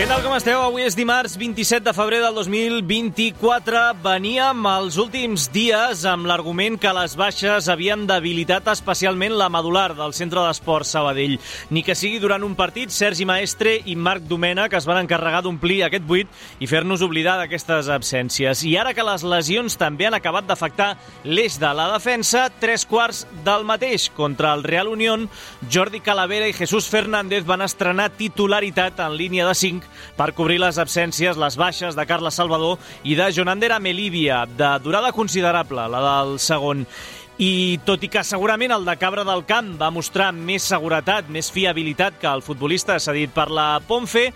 [0.00, 0.62] Què tal com esteu?
[0.64, 3.80] Avui és dimarts 27 de febrer del 2024.
[4.00, 10.14] Veníem els últims dies amb l'argument que les baixes havien debilitat especialment la medular del
[10.16, 11.34] Centre d'Esport Sabadell.
[11.68, 15.42] Ni que sigui durant un partit, Sergi Maestre i Marc Domena, que es van encarregar
[15.44, 16.32] d'omplir aquest buit
[16.64, 18.64] i fer-nos oblidar d'aquestes absències.
[18.64, 20.94] I ara que les lesions també han acabat d'afectar
[21.28, 25.28] l'eix de la defensa, tres quarts del mateix contra el Real Unión,
[25.68, 30.78] Jordi Calavera i Jesús Fernández van estrenar titularitat en línia de 5 per cobrir les
[30.78, 36.38] absències, les baixes de Carles Salvador i de Jonander Melívia, de durada considerable, la del
[36.38, 36.86] segon.
[37.40, 41.48] I tot i que segurament el de Cabra del Camp va mostrar més seguretat, més
[41.48, 44.26] fiabilitat que el futbolista cedit per la Ponfe,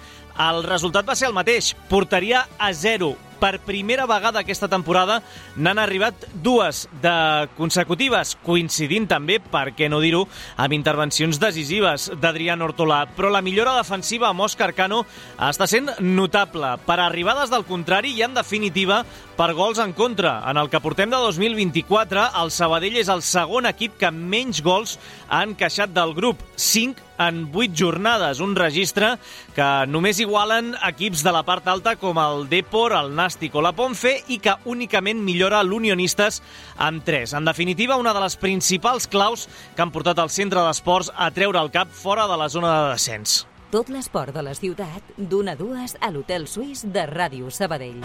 [0.40, 3.12] el resultat va ser el mateix, portaria a 0,
[3.44, 5.18] per primera vegada aquesta temporada
[5.60, 7.12] n'han arribat dues de
[7.58, 10.22] consecutives, coincidint també, per què no dir-ho,
[10.56, 13.02] amb intervencions decisives d'Adrián Hortolà.
[13.12, 15.02] Però la millora defensiva amb Òscar Cano
[15.36, 19.02] està sent notable per arribades del contrari i, en definitiva,
[19.36, 20.36] per gols en contra.
[20.50, 24.96] En el que portem de 2024, el Sabadell és el segon equip que menys gols
[25.28, 29.14] ha encaixat del grup, 5 en 8 jornades, un registre
[29.54, 33.74] que només igualen equips de la part alta com el Depor, el Nàstic o la
[33.76, 36.42] Ponfe i que únicament millora l'Unionistes
[36.76, 37.36] amb 3.
[37.38, 41.62] En definitiva, una de les principals claus que han portat el centre d'esports a treure
[41.62, 43.44] el cap fora de la zona de descens.
[43.74, 48.04] Tot l'esport de la ciutat, d'una a dues a l'Hotel Suís de Ràdio Sabadell.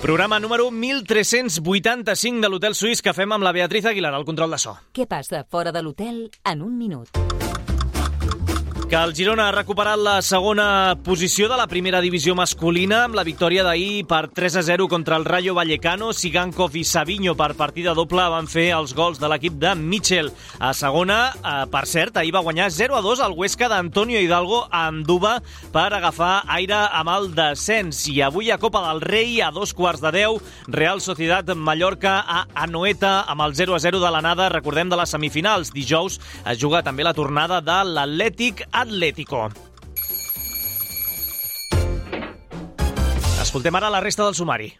[0.00, 4.62] Programa número 1385 de l'Hotel Suís que fem amb la Beatriz Aguilar, al control de
[4.62, 4.76] so.
[4.94, 7.47] Què passa fora de l'hotel en un minut?
[8.88, 13.24] Que el Girona ha recuperat la segona posició de la primera divisió masculina amb la
[13.26, 16.14] victòria d'ahir per 3 a 0 contra el Rayo Vallecano.
[16.16, 20.30] Sigankov i Savinho per partida doble van fer els gols de l'equip de Mitchell.
[20.58, 24.62] A segona, eh, per cert, ahir va guanyar 0 a 2 el Huesca d'Antonio Hidalgo
[24.70, 28.06] a Anduba per agafar aire amb el descens.
[28.08, 32.46] I avui a Copa del Rei, a dos quarts de 10, Real Societat Mallorca a
[32.54, 35.74] Anoeta amb el 0 a 0 de l'anada, recordem, de les semifinals.
[35.76, 39.48] Dijous es juga també la tornada de l'Atlètic Atlético.
[43.42, 44.70] Escoltem ara la resta del sumari.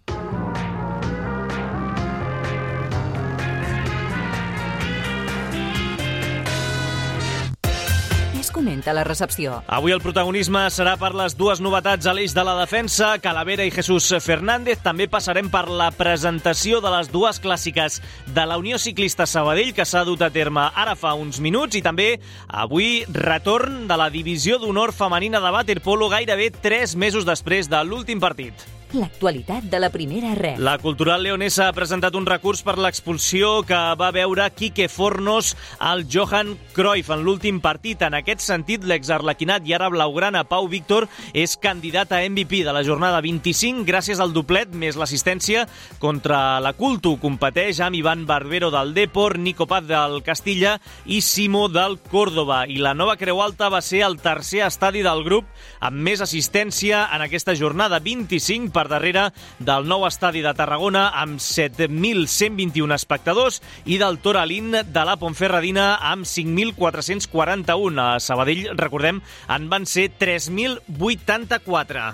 [8.58, 9.60] Comenta la recepció?
[9.70, 13.70] Avui el protagonisme serà per les dues novetats a l'eix de la defensa, Calavera i
[13.70, 14.80] Jesús Fernández.
[14.82, 18.00] També passarem per la presentació de les dues clàssiques
[18.34, 21.84] de la Unió Ciclista Sabadell, que s'ha dut a terme ara fa uns minuts, i
[21.86, 22.08] també
[22.48, 28.18] avui retorn de la divisió d'honor femenina de waterpolo gairebé tres mesos després de l'últim
[28.18, 28.77] partit.
[28.96, 30.56] L'actualitat de la primera ref.
[30.64, 36.06] La Cultural Leonesa ha presentat un recurs per l'expulsió que va veure Quique Fornos al
[36.08, 38.00] Johan Cruyff en l'últim partit.
[38.06, 41.04] En aquest sentit, l'exarlequinat i ara blaugrana Pau Víctor
[41.36, 45.66] és candidat a MVP de la jornada 25 gràcies al doblet més l'assistència
[46.00, 47.18] contra la Cultu.
[47.20, 52.62] Competeix amb Ivan Barbero del Depor, Nico Paz del Castilla i Simo del Córdoba.
[52.64, 55.44] I la nova Creu Alta va ser el tercer estadi del grup
[55.84, 61.40] amb més assistència en aquesta jornada 25 per darrere del nou estadi de Tarragona amb
[61.42, 63.58] 7.121 espectadors
[63.90, 67.98] i del Toralín de la Ponferradina amb 5.441.
[67.98, 69.18] A Sabadell, recordem,
[69.50, 72.06] en van ser 3.084.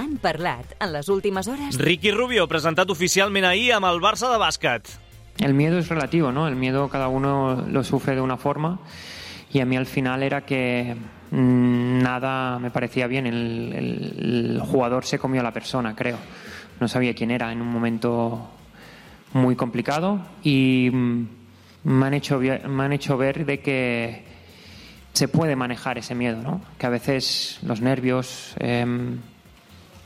[0.00, 4.40] Han parlat en les últimes hores Ricky Rubio, presentat oficialment ahir amb el Barça de
[4.40, 4.90] bàsquet.
[5.38, 6.48] El miedo es relativo, ¿no?
[6.48, 8.80] El miedo cada uno lo sufre de una forma
[9.52, 10.96] y a mí al final era que
[11.32, 13.26] nada me parecía bien.
[13.26, 16.18] El, el- jugador se comió a la persona, creo.
[16.80, 18.50] No sabía quién era en un momento
[19.32, 21.26] muy complicado y mm,
[21.84, 24.24] me han hecho, me han hecho ver de que
[25.12, 26.60] se puede manejar ese miedo, ¿no?
[26.78, 29.18] Que a veces los nervios em,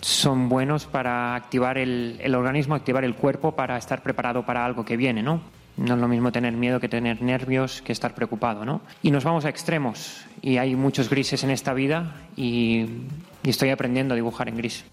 [0.00, 4.96] son buenos para activar el organismo, activar el cuerpo para estar preparado para algo que
[4.96, 5.40] viene, ¿no?
[5.76, 8.82] No es lo mismo tener miedo que tener nervios, que estar preocupado, ¿no?
[9.02, 12.86] Y nos vamos a extremos y hay muchos grises en esta vida y,
[13.42, 14.84] y estoy aprendiendo a dibujar en gris.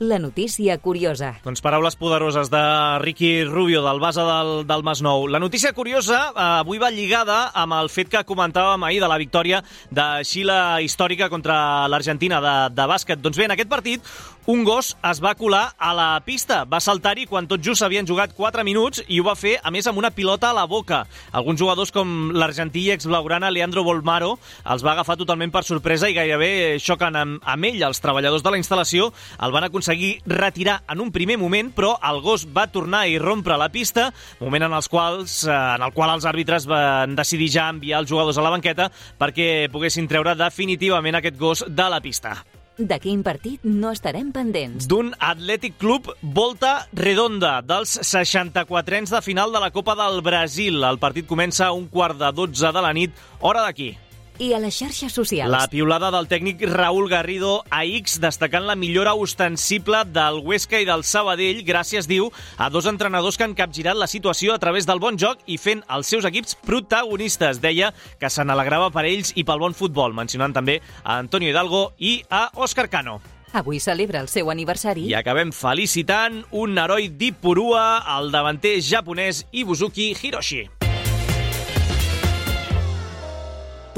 [0.00, 1.34] la notícia curiosa.
[1.44, 2.60] Doncs paraules poderoses de
[3.02, 5.26] Ricky Rubio, del base del, del Masnou.
[5.28, 9.18] La notícia curiosa eh, avui va lligada amb el fet que comentàvem ahir de la
[9.20, 9.60] victòria
[9.92, 10.56] de Xile
[10.86, 13.20] històrica contra l'Argentina de, de bàsquet.
[13.20, 14.08] Doncs bé, en aquest partit
[14.46, 16.64] un gos es va colar a la pista.
[16.64, 19.86] Va saltar-hi quan tot just s'havien jugat 4 minuts i ho va fer, a més,
[19.86, 21.02] amb una pilota a la boca.
[21.32, 26.16] Alguns jugadors, com l'argentí i exblaugrana Leandro Bolmaro, els va agafar totalment per sorpresa i
[26.16, 27.82] gairebé xoquen amb, amb ell.
[27.90, 29.10] Els treballadors de la instal·lació
[29.40, 33.54] el van aconseguir retirar en un primer moment, però el gos va tornar a irrompre
[33.54, 34.10] a la pista,
[34.40, 38.10] moment en, els quals, eh, en el qual els àrbitres van decidir ja enviar els
[38.10, 38.90] jugadors a la banqueta
[39.20, 42.40] perquè poguessin treure definitivament aquest gos de la pista.
[42.80, 44.86] De quin partit no estarem pendents?
[44.88, 50.80] D'un Atlètic Club Volta Redonda, dels 64 anys de final de la Copa del Brasil.
[50.88, 53.12] El partit comença a un quart de 12 de la nit,
[53.44, 53.90] hora d'aquí.
[54.40, 55.52] I a les xarxes socials?
[55.52, 60.86] La piulada del tècnic Raúl Garrido a X destacant la millora ostensible del Huesca i
[60.88, 65.02] del Sabadell gràcies, diu, a dos entrenadors que han capgirat la situació a través del
[65.04, 67.60] bon joc i fent els seus equips protagonistes.
[67.60, 71.90] Deia que se n'alegrava per ells i pel bon futbol, mencionant també a Antonio Hidalgo
[71.98, 73.20] i a Òscar Cano.
[73.52, 75.04] Avui celebra el seu aniversari.
[75.10, 80.79] I acabem felicitant un heroi d'Ipurua, el davanter japonès Ibuzuki Hiroshi.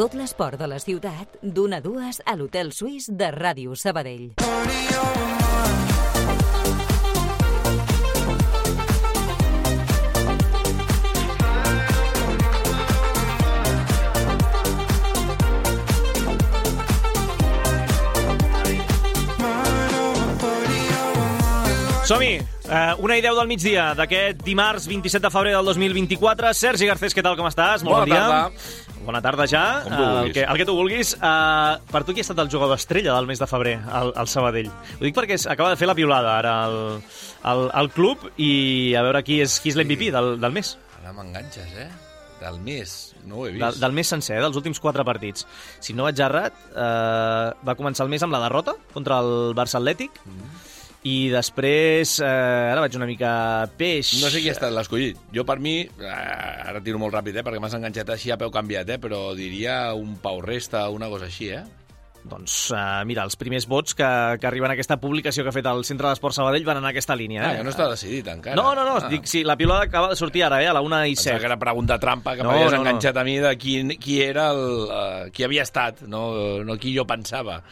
[0.02, 4.32] Tot l'esport de la ciutat, d'una a dues a l'Hotel Suís de Ràdio Sabadell.
[22.10, 22.51] Som-hi!
[22.72, 26.52] Uh, una i 10 del migdia d'aquest dimarts 27 de febrer del 2024.
[26.56, 27.82] Sergi Garcés, què tal, com estàs?
[27.84, 28.22] Molt bon dia.
[28.22, 29.02] tarda.
[29.04, 29.64] Bona tarda ja.
[29.84, 31.10] Com tu Uh, el, que, el que tu vulguis.
[31.18, 34.30] Uh, per tu qui ha estat el jugador estrella del mes de febrer al, al
[34.30, 34.70] Sabadell?
[34.72, 36.78] Ho dic perquè es- acaba de fer la piulada ara al,
[37.42, 40.72] al, al club i a veure qui és, qui és l'MVP del, del mes.
[41.02, 41.90] Ara m'enganxes, eh?
[42.40, 42.96] Del mes.
[43.28, 43.66] No ho he vist.
[43.66, 45.44] Del, del mes sencer, eh, dels últims quatre partits.
[45.78, 49.76] Si no vaig errat, eh, va començar el mes amb la derrota contra el Barça
[49.82, 50.16] Atlètic
[51.08, 53.32] i després, eh, ara vaig una mica
[53.78, 54.14] peix.
[54.22, 55.18] No sé qui ha estat l'escollit.
[55.34, 58.52] Jo, per mi, eh, ara tiro molt ràpid, eh, perquè m'has enganxat així a peu
[58.54, 61.64] canviat, eh, però diria un Pau Resta, una cosa així, eh?
[62.22, 64.06] Doncs uh, mira, els primers vots que,
[64.38, 66.94] que arriben a aquesta publicació que ha fet el Centre d'Esport Sabadell van anar a
[66.94, 67.42] aquesta línia.
[67.42, 67.56] Ah, Eh?
[67.58, 68.54] que no està decidit encara.
[68.56, 69.08] No, no, no, ah.
[69.10, 71.40] dic, sí, la piulada acaba de sortir ara, eh, a la 1 i Pensava 7.
[71.40, 72.82] que era pregunta trampa, que No, m'havies no, no.
[72.84, 74.62] enganxat a mi de qui, qui era el...
[74.86, 77.62] Uh, qui havia estat, no, no qui jo pensava.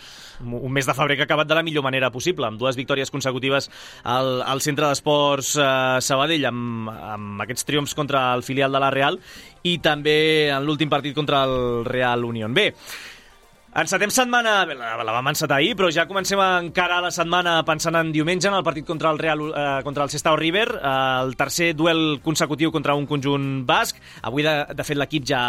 [0.40, 3.10] un mes de febrer que ha acabat de la millor manera possible, amb dues victòries
[3.12, 3.66] consecutives
[4.08, 8.88] al, al Centre d'Esports eh, Sabadell, amb, amb aquests triomfs contra el filial de la
[8.90, 9.18] Real
[9.68, 12.54] i també en l'últim partit contra el Real Unión.
[12.56, 12.70] Bé,
[13.70, 17.94] Encetem setmana, la, la vam encetar ahir, però ja comencem a encarar la setmana pensant
[17.94, 21.36] en diumenge, en el partit contra el Real, eh, contra el Sestao River, eh, el
[21.38, 24.02] tercer duel consecutiu contra un conjunt basc.
[24.26, 25.44] Avui, de, de fet, l'equip ja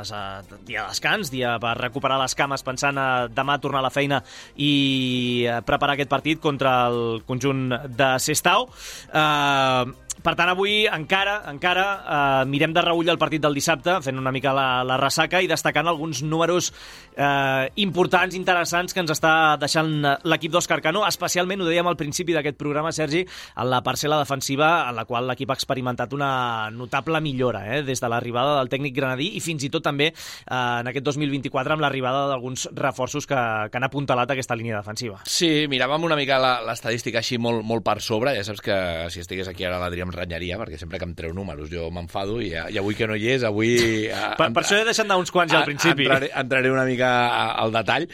[0.00, 3.86] és eh, dia de descans, dia per recuperar les cames, pensant a demà tornar a
[3.86, 4.18] la feina
[4.58, 8.66] i eh, preparar aquest partit contra el conjunt de Sestao.
[9.14, 14.18] Eh, per tant, avui encara encara eh, mirem de reull el partit del dissabte, fent
[14.20, 16.70] una mica la, la ressaca i destacant alguns números
[17.16, 19.90] eh, importants, interessants, que ens està deixant
[20.28, 24.70] l'equip d'Òscar Cano, especialment, ho dèiem al principi d'aquest programa, Sergi, en la parcel·la defensiva,
[24.90, 28.96] en la qual l'equip ha experimentat una notable millora, eh, des de l'arribada del tècnic
[28.96, 33.40] granadí i fins i tot també eh, en aquest 2024 amb l'arribada d'alguns reforços que,
[33.70, 35.20] que han apuntalat aquesta línia defensiva.
[35.24, 38.34] Sí, miràvem una mica l'estadística així molt, molt per sobre.
[38.36, 38.76] Ja saps que
[39.12, 42.40] si estigués aquí ara l'Adrià em renyaria, perquè sempre que em treu números jo m'enfado
[42.42, 43.70] i, i avui que no hi és, avui...
[44.10, 46.04] eh, Per, per això he deixat anar uns quants ja al principi.
[46.10, 48.08] Entraré, entraré una mica a- al detall,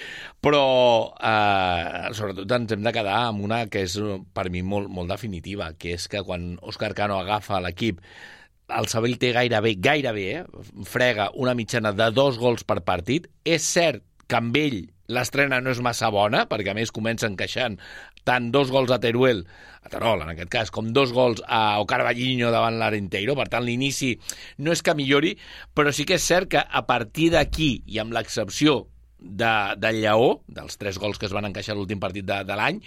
[0.44, 0.62] però
[1.18, 3.96] eh, sobretot ens hem de quedar amb una que és
[4.36, 8.00] per mi molt, molt definitiva, que és que quan Òscar Cano agafa l'equip
[8.76, 10.44] el Sabell té gairebé, gairebé, eh,
[10.90, 13.28] frega una mitjana de dos gols per partit.
[13.46, 14.80] És cert que amb ell
[15.12, 17.78] l'estrena no és massa bona, perquè a més comença encaixant
[18.26, 19.44] tant dos gols a Teruel,
[19.86, 24.16] a Terol en aquest cas, com dos gols a Ocarvallinho davant l'Arenteiro, per tant l'inici
[24.58, 25.36] no és que millori,
[25.74, 28.82] però sí que és cert que a partir d'aquí, i amb l'excepció
[29.18, 32.82] de, del Lleó, dels tres gols que es van encaixar l'últim partit de, de l'any,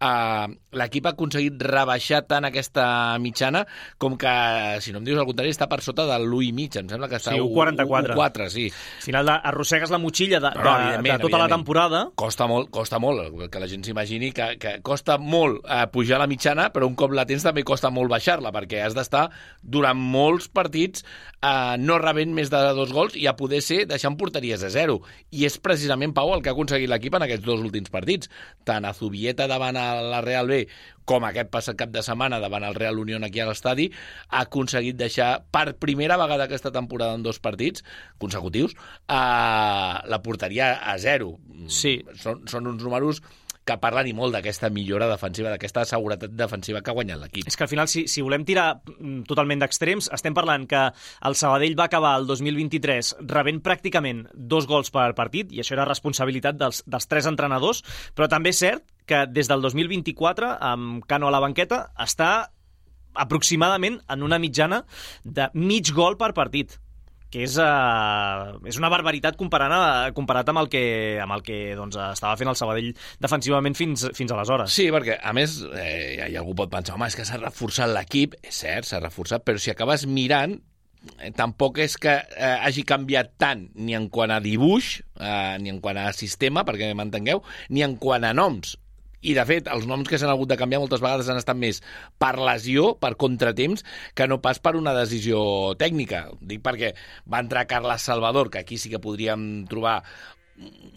[0.00, 0.46] eh,
[0.80, 2.84] l'equip ha aconseguit rebaixar tant aquesta
[3.22, 3.64] mitjana
[3.98, 4.32] com que,
[4.80, 6.76] si no em dius el contrari, està per sota de l'1 i mig.
[6.80, 8.16] Em sembla que està Sí, 1,44.
[8.16, 8.66] 1,4, sí.
[8.70, 12.70] Al final de, arrossegues la motxilla de, No, de, de tota la temporada Costa molt,
[12.74, 16.88] costa molt, que la gent s'imagini que, que costa molt eh, pujar la mitjana, però
[16.88, 19.28] un cop la tens també costa molt baixar-la, perquè has d'estar
[19.62, 21.04] durant molts partits
[21.40, 25.00] eh, no rebent més de dos gols i a poder ser deixant porteries a zero.
[25.34, 28.30] I és precisament, Pau, el que ha aconseguit l'equip en aquests dos últims partits.
[28.66, 30.64] Tant a Zubieta davant a la Real B
[31.10, 33.88] com aquest passat cap de setmana davant el Real Unión aquí a l'estadi,
[34.30, 37.82] ha aconseguit deixar per primera vegada aquesta temporada en dos partits
[38.22, 38.76] consecutius
[39.08, 41.34] a la porteria a zero.
[41.66, 41.98] Sí.
[42.22, 43.24] Són, són uns números
[43.70, 47.48] que parlen i molt d'aquesta millora defensiva, d'aquesta seguretat defensiva que ha guanyat l'equip.
[47.50, 50.82] És que al final, si, si volem tirar mm, totalment d'extrems, estem parlant que
[51.28, 55.88] el Sabadell va acabar el 2023 rebent pràcticament dos gols per partit, i això era
[55.88, 57.84] responsabilitat dels, dels tres entrenadors,
[58.16, 62.50] però també és cert que des del 2024, amb Cano a la banqueta, està
[63.14, 64.84] aproximadament en una mitjana
[65.24, 66.78] de mig gol per partit
[67.30, 70.82] que és, uh, és una barbaritat comparant, a, comparat amb el que,
[71.22, 72.90] amb el que doncs, estava fent el Sabadell
[73.22, 74.74] defensivament fins, fins aleshores.
[74.74, 78.36] Sí, perquè, a més, eh, i algú pot pensar, home, és que s'ha reforçat l'equip.
[78.42, 80.58] És cert, s'ha reforçat, però si acabes mirant,
[81.18, 85.72] eh, tampoc és que eh, hagi canviat tant ni en quant a dibuix, eh, ni
[85.72, 88.74] en quant a sistema, perquè m'entengueu, ni en quant a noms.
[89.20, 91.82] I, de fet, els noms que s'han hagut de canviar moltes vegades han estat més
[92.22, 93.84] per lesió, per contratemps,
[94.16, 95.40] que no pas per una decisió
[95.80, 96.26] tècnica.
[96.40, 96.94] Dic perquè
[97.28, 100.00] va entrar Carles Salvador, que aquí sí que podríem trobar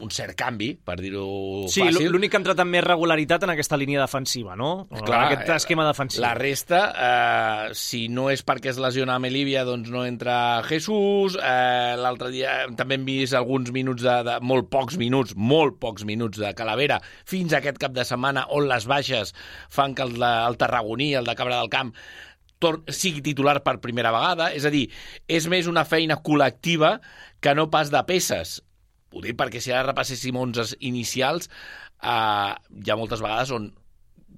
[0.04, 1.24] un cert canvi, per dir-ho
[1.72, 2.02] sí, fàcil.
[2.02, 4.72] Sí, l'únic que ha entrat amb més regularitat en aquesta línia defensiva, no?
[4.92, 6.24] Clar, en aquest esquema defensiu.
[6.24, 10.36] La resta, eh, si no és perquè es lesiona a Melívia, doncs no entra
[10.68, 11.38] Jesús.
[11.40, 16.04] Eh, L'altre dia també hem vist alguns minuts, de, de molt pocs minuts, molt pocs
[16.10, 19.32] minuts de Calavera, fins a aquest cap de setmana, on les baixes
[19.72, 21.96] fan que el, de, el tarragoní, el de Cabra del Camp,
[22.92, 24.52] sigui titular per primera vegada.
[24.56, 24.86] És a dir,
[25.28, 26.98] és més una feina col·lectiva
[27.44, 28.62] que no pas de peces
[29.14, 31.50] ho dic perquè si ara repasséssim 11 inicials,
[32.02, 33.70] eh, hi ha moltes vegades on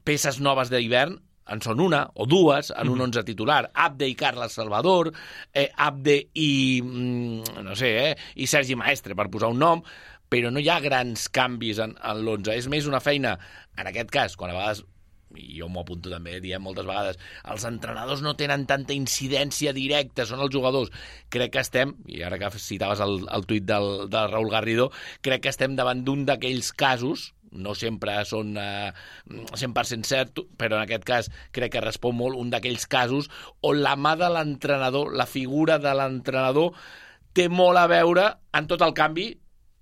[0.06, 1.18] peces noves d'hivern
[1.54, 3.62] en són una o dues en un 11 titular.
[3.74, 5.12] Abde i Carles Salvador,
[5.54, 9.84] eh, Abde i, mm, no sé, eh, i Sergi Maestre, per posar un nom,
[10.30, 12.56] però no hi ha grans canvis en, en l'11.
[12.58, 13.38] És més una feina,
[13.78, 14.84] en aquest cas, quan a vegades
[15.38, 17.20] i jo m'ho apunto també, diem moltes vegades,
[17.52, 20.92] els entrenadors no tenen tanta incidència directa, són els jugadors.
[21.34, 24.92] Crec que estem, i ara que citaves el, el tuit del, del Raúl Garrido,
[25.26, 28.92] crec que estem davant d'un d'aquells casos, no sempre són eh,
[29.32, 33.30] 100% cert, però en aquest cas crec que respon molt un d'aquells casos
[33.64, 36.76] on la mà de l'entrenador, la figura de l'entrenador,
[37.36, 39.34] té molt a veure en tot el canvi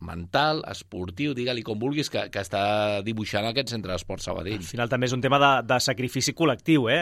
[0.03, 4.62] mental, esportiu, digue-li com vulguis, que, que està dibuixant aquest centre d'esport Sabadell.
[4.62, 7.00] Al final també és un tema de, de sacrifici col·lectiu, eh?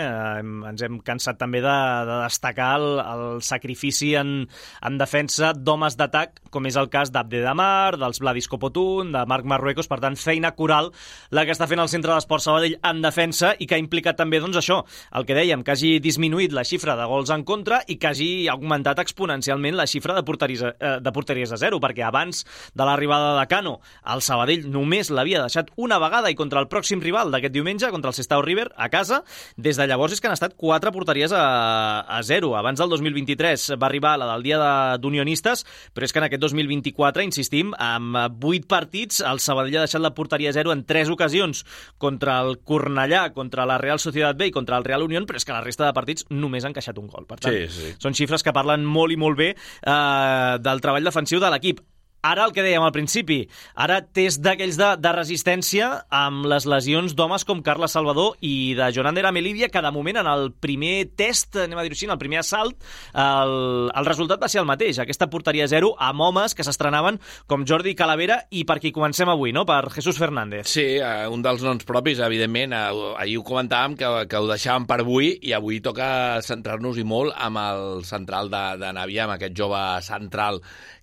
[0.72, 1.76] Ens hem cansat també de,
[2.08, 4.46] de destacar el, el sacrifici en,
[4.86, 9.48] en defensa d'homes d'atac, com és el cas d'Abde Damar, dels Vladis Copotun, de Marc
[9.50, 10.92] Marruecos, per tant, feina coral
[11.34, 14.42] la que està fent el centre d'esport Sabadell en defensa i que ha implicat també,
[14.44, 14.82] doncs, això,
[15.18, 18.32] el que dèiem, que hagi disminuït la xifra de gols en contra i que hagi
[18.52, 22.44] augmentat exponencialment la xifra de porteries, eh, de porteries a zero, perquè abans
[22.76, 23.80] de la l'arribada de Cano,
[24.14, 28.12] el Sabadell només l'havia deixat una vegada i contra el pròxim rival d'aquest diumenge, contra
[28.12, 29.22] el Sestao River, a casa.
[29.58, 32.54] Des de llavors és que han estat quatre porteries a, a zero.
[32.60, 34.60] Abans del 2023 va arribar la del dia
[35.02, 40.04] d'unionistes, però és que en aquest 2024, insistim, amb vuit partits, el Sabadell ha deixat
[40.04, 41.64] la porteria a zero en tres ocasions
[42.02, 45.48] contra el Cornellà, contra la Real Societat B i contra el Real Unión, però és
[45.48, 47.28] que la resta de partits només han encaixat un gol.
[47.30, 47.96] Per tant, sí, sí.
[48.02, 51.82] són xifres que parlen molt i molt bé eh, del treball defensiu de l'equip.
[52.22, 53.40] Ara el que dèiem al principi,
[53.74, 58.92] ara test d'aquells de, de resistència amb les lesions d'homes com Carles Salvador i de
[58.94, 62.22] Jonander Amelívia, que de moment en el primer test, anem a dir-ho així, en el
[62.22, 62.78] primer assalt,
[63.18, 63.56] el,
[63.90, 67.18] el resultat va ser el mateix, aquesta porteria zero amb homes que s'estrenaven
[67.50, 69.66] com Jordi Calavera i per qui comencem avui, no?
[69.66, 70.70] per Jesús Fernández.
[70.70, 74.86] Sí, uh, un dels noms propis, evidentment, uh, ahir ho comentàvem, que, que ho deixàvem
[74.86, 79.40] per avui i avui toca centrar-nos i molt amb el central de, de Navia, amb
[79.40, 80.62] aquest jove central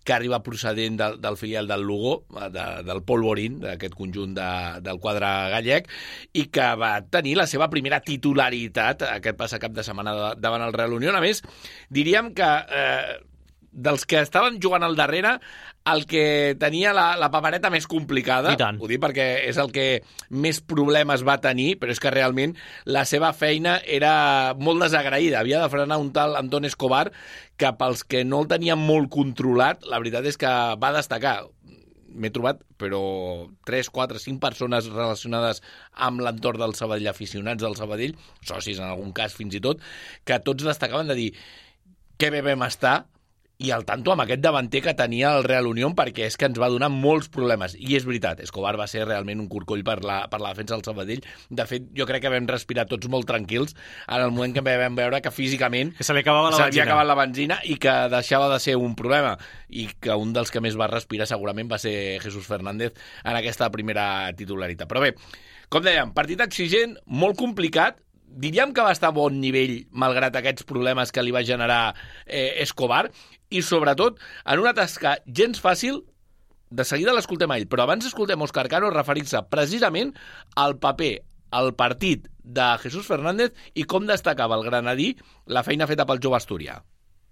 [0.09, 4.49] que arriba procedent del, del filial del Lugo, de, del Polvorín, d'aquest conjunt de,
[4.87, 5.91] del quadre gallec,
[6.33, 10.73] i que va tenir la seva primera titularitat aquest passat cap de setmana davant el
[10.73, 11.19] Real Unión.
[11.19, 11.45] A més,
[11.93, 13.19] diríem que eh,
[13.79, 15.37] dels que estaven jugant al darrere,
[15.89, 19.87] el que tenia la, la papereta més complicada, ho dic perquè és el que
[20.31, 25.41] més problemes va tenir, però és que realment la seva feina era molt desagraïda.
[25.41, 27.07] Havia de frenar un tal Anton Escobar
[27.59, 30.51] que pels que no el tenien molt controlat, la veritat és que
[30.83, 31.39] va destacar
[32.19, 33.01] m'he trobat, però
[33.69, 35.61] 3, 4, 5 persones relacionades
[36.09, 39.83] amb l'entorn del Sabadell, aficionats del Sabadell, socis en algun cas fins i tot,
[40.27, 41.29] que tots destacaven de dir
[42.19, 43.07] que bé vam estar,
[43.59, 46.61] i al tanto amb aquest davanter que tenia el Real Unión perquè és que ens
[46.63, 47.73] va donar molts problemes.
[47.75, 50.85] I és veritat, Escobar va ser realment un corcoll per la, per la defensa del
[50.87, 51.25] Sabadell.
[51.51, 53.75] De fet, jo crec que vam respirar tots molt tranquils
[54.07, 56.87] en el moment que vam veure que físicament que se li acabava la benzina.
[56.87, 59.35] acabat la benzina i que deixava de ser un problema
[59.69, 63.73] i que un dels que més va respirar segurament va ser Jesús Fernández en aquesta
[63.75, 64.87] primera titularitat.
[64.87, 65.17] Però bé,
[65.69, 67.99] com dèiem, partit exigent, molt complicat,
[68.29, 71.97] diríem que va estar a bon nivell malgrat aquests problemes que li va generar
[72.27, 73.09] eh, Escobar
[73.51, 76.03] i sobretot en una tasca gens fàcil
[76.71, 80.13] de seguida l'escoltem a ell, però abans escoltem Òscar Cano referir-se precisament
[80.57, 81.15] al paper,
[81.51, 85.15] al partit de Jesús Fernández i com destacava el granadí
[85.47, 86.83] la feina feta pel jove asturià.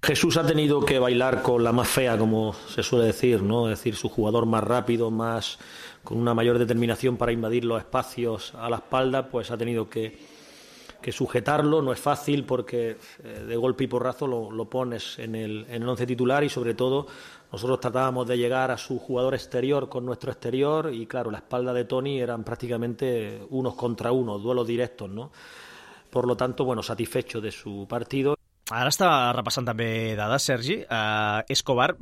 [0.06, 3.68] Jesús ha tenido que bailar con la más fea, como se suele decir, ¿no?
[3.68, 5.58] Es decir, su jugador más rápido, más
[6.04, 10.16] con una mayor determinación para invadir los espacios a la espalda, pues ha tenido que,
[11.06, 15.64] que sujetarlo, no es fácil porque eh, de golpe y porrazo lo, pones en el,
[15.68, 17.06] en el once titular y sobre todo
[17.52, 21.72] nosotros tratábamos de llegar a su jugador exterior con nuestro exterior y claro, la espalda
[21.72, 25.30] de Tony eran prácticamente unos contra unos, duelos directos, ¿no?
[26.10, 28.34] Por lo tanto, bueno, satisfecho de su partido.
[28.75, 30.80] Ara està repassant també dades, Sergi.
[30.90, 31.92] Uh, Escobar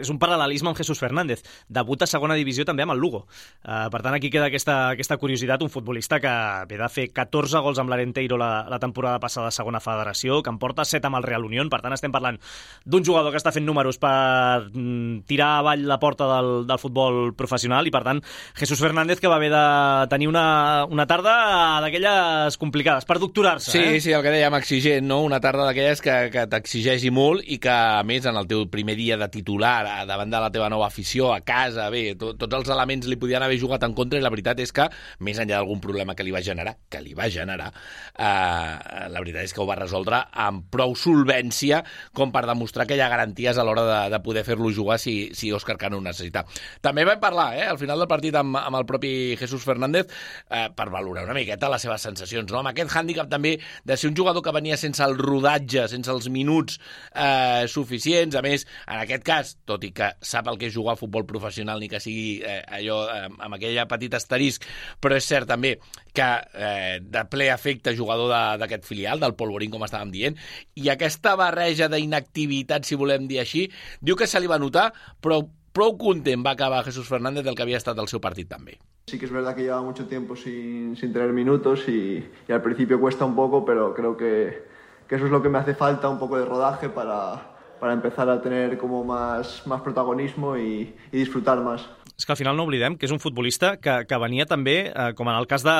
[0.00, 1.42] és un paral·lelisme amb Jesús Fernández.
[1.68, 3.24] Debuta a segona divisió també amb el Lugo.
[3.62, 5.62] Uh, per tant, aquí queda aquesta, aquesta curiositat.
[5.62, 6.32] Un futbolista que
[6.70, 10.52] ve de fer 14 gols amb l'Arenteiro la, la temporada passada a segona federació, que
[10.52, 11.70] en porta 7 amb el Real Unión.
[11.70, 12.38] Per tant, estem parlant
[12.84, 17.34] d'un jugador que està fent números per mm, tirar avall la porta del, del futbol
[17.38, 18.22] professional i, per tant,
[18.58, 19.64] Jesús Fernández que va haver de
[20.10, 21.36] tenir una, una tarda
[21.84, 23.72] d'aquelles complicades per doctorar-se.
[23.72, 24.00] Sí, eh?
[24.02, 25.20] sí, el que dèiem, exigent, no?
[25.26, 28.96] Una tarda d'aquelles que, que t'exigeixi molt i que, a més, en el teu primer
[28.98, 32.54] dia de titular titular, davant de la teva nova afició, a casa, bé, to, tots
[32.54, 34.86] els elements li podien haver jugat en contra i la veritat és que,
[35.20, 37.72] més enllà d'algun problema que li va generar, que li va generar,
[38.14, 41.82] eh, la veritat és que ho va resoldre amb prou solvència
[42.14, 45.30] com per demostrar que hi ha garanties a l'hora de, de poder fer-lo jugar si,
[45.34, 46.44] si Òscar Cano ho necessita.
[46.84, 50.68] També vam parlar, eh, al final del partit amb, amb el propi Jesús Fernández eh,
[50.74, 52.62] per valorar una miqueta les seves sensacions, no?
[52.62, 56.30] amb aquest hàndicap també de ser un jugador que venia sense el rodatge, sense els
[56.30, 56.78] minuts
[57.14, 60.94] eh, suficients, a més, en aquest cas, tot i que sap el que és jugar
[60.94, 64.66] a futbol professional ni que sigui eh, allò eh, amb aquella petita asterisc,
[65.00, 65.76] però és cert també
[66.14, 70.38] que eh, de ple efecte jugador d'aquest filial, del Polvorín, com estàvem dient,
[70.76, 73.68] i aquesta barreja d'inactivitat, si volem dir així,
[74.00, 74.90] diu que se li va notar,
[75.22, 75.42] però
[75.78, 78.78] prou content va acabar Jesús Fernández del que havia estat el seu partit també.
[79.08, 82.62] Sí que es verdad que lleva mucho tiempo sin, sin tener minutos y, y al
[82.62, 84.64] principio cuesta un poco, pero creo que,
[85.08, 88.28] que eso es lo que me hace falta, un poco de rodaje para, para empezar
[88.28, 91.88] a tener como más, más protagonismo y, y disfrutar más.
[92.18, 95.10] És que al final no oblidem que és un futbolista que, que venia també, eh,
[95.14, 95.74] com en el cas de...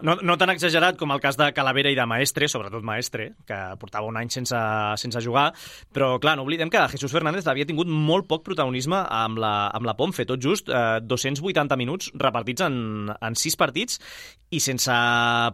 [0.00, 3.58] No, no tan exagerat com el cas de Calavera i de Maestre, sobretot Maestre, que
[3.80, 4.56] portava un any sense,
[5.02, 5.50] sense jugar,
[5.92, 9.90] però clar, no oblidem que Jesús Fernández havia tingut molt poc protagonisme amb la, amb
[9.90, 14.00] la Ponfe, tot just eh, 280 minuts repartits en, en 6 partits
[14.48, 14.94] i sense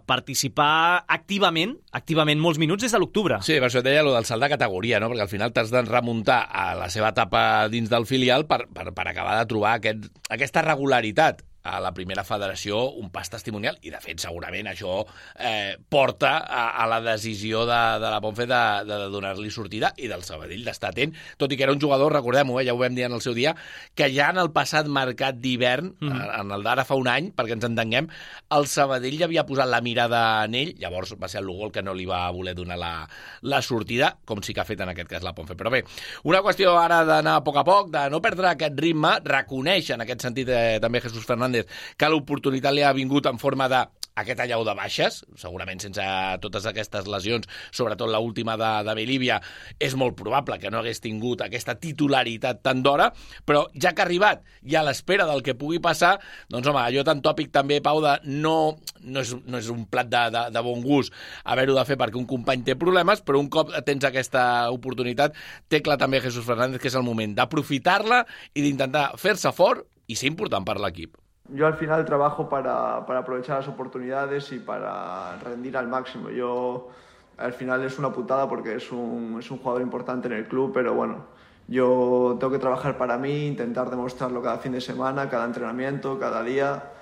[0.07, 3.41] participar activament, activament molts minuts des de l'octubre.
[3.43, 5.11] Sí, per això et deia lo del salt de categoria, no?
[5.11, 8.93] perquè al final t'has de remuntar a la seva etapa dins del filial per, per,
[8.95, 13.93] per acabar de trobar aquest, aquesta regularitat a la primera federació un pas testimonial i
[13.93, 14.99] de fet segurament això
[15.35, 20.11] eh, porta a, a la decisió de, de la Ponfe de, de donar-li sortida i
[20.11, 22.97] del Sabadell d'estar atent, tot i que era un jugador, recordem-ho, eh, ja ho vam
[22.97, 23.55] dir en el seu dia,
[23.97, 26.21] que ja en el passat mercat d'hivern, mm.
[26.43, 28.11] en el d'ara fa un any, perquè ens entenguem,
[28.55, 31.73] el Sabadell ja havia posat la mirada en ell, llavors va ser el Lugo el
[31.73, 32.93] que no li va voler donar la,
[33.41, 35.57] la sortida, com sí que ha fet en aquest cas la Ponfe.
[35.57, 35.81] Però bé,
[36.29, 40.05] una qüestió ara d'anar a poc a poc, de no perdre aquest ritme, reconeix en
[40.05, 43.85] aquest sentit eh, també Jesús Fernández Fernández que l'oportunitat li ha vingut en forma de
[44.15, 46.03] aquest allau de baixes, segurament sense
[46.39, 49.41] totes aquestes lesions, sobretot la última de, de Melívia,
[49.83, 53.09] és molt probable que no hagués tingut aquesta titularitat tan d'hora,
[53.45, 57.03] però ja que ha arribat i a l'espera del que pugui passar, doncs home, allò
[57.03, 60.63] tan tòpic també, Pau, de no, no, és, no és un plat de, de, de
[60.63, 61.11] bon gust
[61.43, 65.35] haver-ho de fer perquè un company té problemes, però un cop tens aquesta oportunitat,
[65.67, 68.23] té clar també Jesús Fernández que és el moment d'aprofitar-la
[68.55, 71.24] i d'intentar fer-se fort i ser important per l'equip.
[71.49, 76.31] Yo al final trabajo para, para, aprovechar las oportunidades y para rendir al máximo.
[76.31, 76.89] Yo
[77.37, 80.73] al final es una putada porque es un, es un jugador importante en el club,
[80.73, 81.27] pero bueno,
[81.69, 86.43] yo tengo que trabajar para mí, intentar demostrarlo cada fin de semana, cada entrenamiento, cada
[86.43, 86.93] día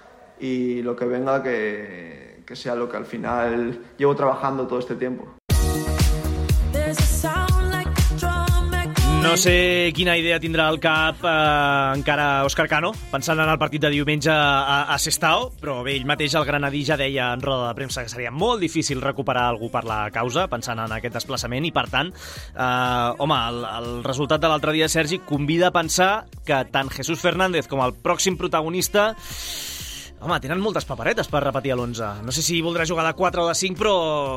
[0.40, 4.96] y lo que venga que, que sea lo que al final llevo trabajando todo este
[4.96, 5.28] tiempo.
[9.22, 11.32] No sé quina idea tindrà al cap eh,
[11.94, 16.08] encara Òscar Cano, pensant en el partit de diumenge a, a Sestao, però bé, ell
[16.10, 19.70] mateix, el granadí, ja deia en roda de premsa que seria molt difícil recuperar algú
[19.70, 24.42] per la causa, pensant en aquest desplaçament, i per tant, eh, home, el, el resultat
[24.42, 26.10] de l'altre dia, Sergi, convida a pensar
[26.42, 29.12] que tant Jesús Fernández com el pròxim protagonista
[30.22, 32.22] Home, tenen moltes paperetes per repetir a l'11.
[32.22, 33.94] No sé si voldrà jugar de 4 o de 5, però,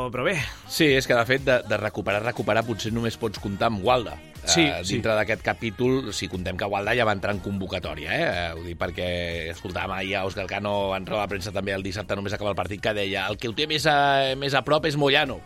[0.09, 0.33] però bé.
[0.65, 4.15] Sí, és que de fet, de, de recuperar, recuperar, potser només pots comptar amb Walda.
[4.49, 5.17] Sí, uh, dintre sí.
[5.19, 8.25] d'aquest capítol, si contem que Walda ja va entrar en convocatòria, eh?
[8.25, 9.09] Uh, ho dic perquè
[9.53, 12.57] escoltàvem ahir a Òscar Cano en roda de premsa també el dissabte només acaba el
[12.57, 15.37] partit que deia el que ho té més a, més a prop és Moyano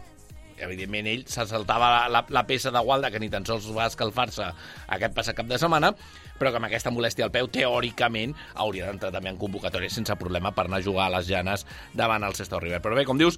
[0.59, 3.87] evidentment ell se saltava la, la, la peça de Walda, que ni tan sols va
[3.89, 4.49] escalfar-se
[4.95, 5.93] aquest passat cap de setmana,
[6.39, 10.53] però que amb aquesta molèstia al peu, teòricament, hauria d'entrar també en convocatòria sense problema
[10.55, 12.81] per anar a jugar a les llanes davant el Sestao River.
[12.81, 13.37] Però bé, com dius,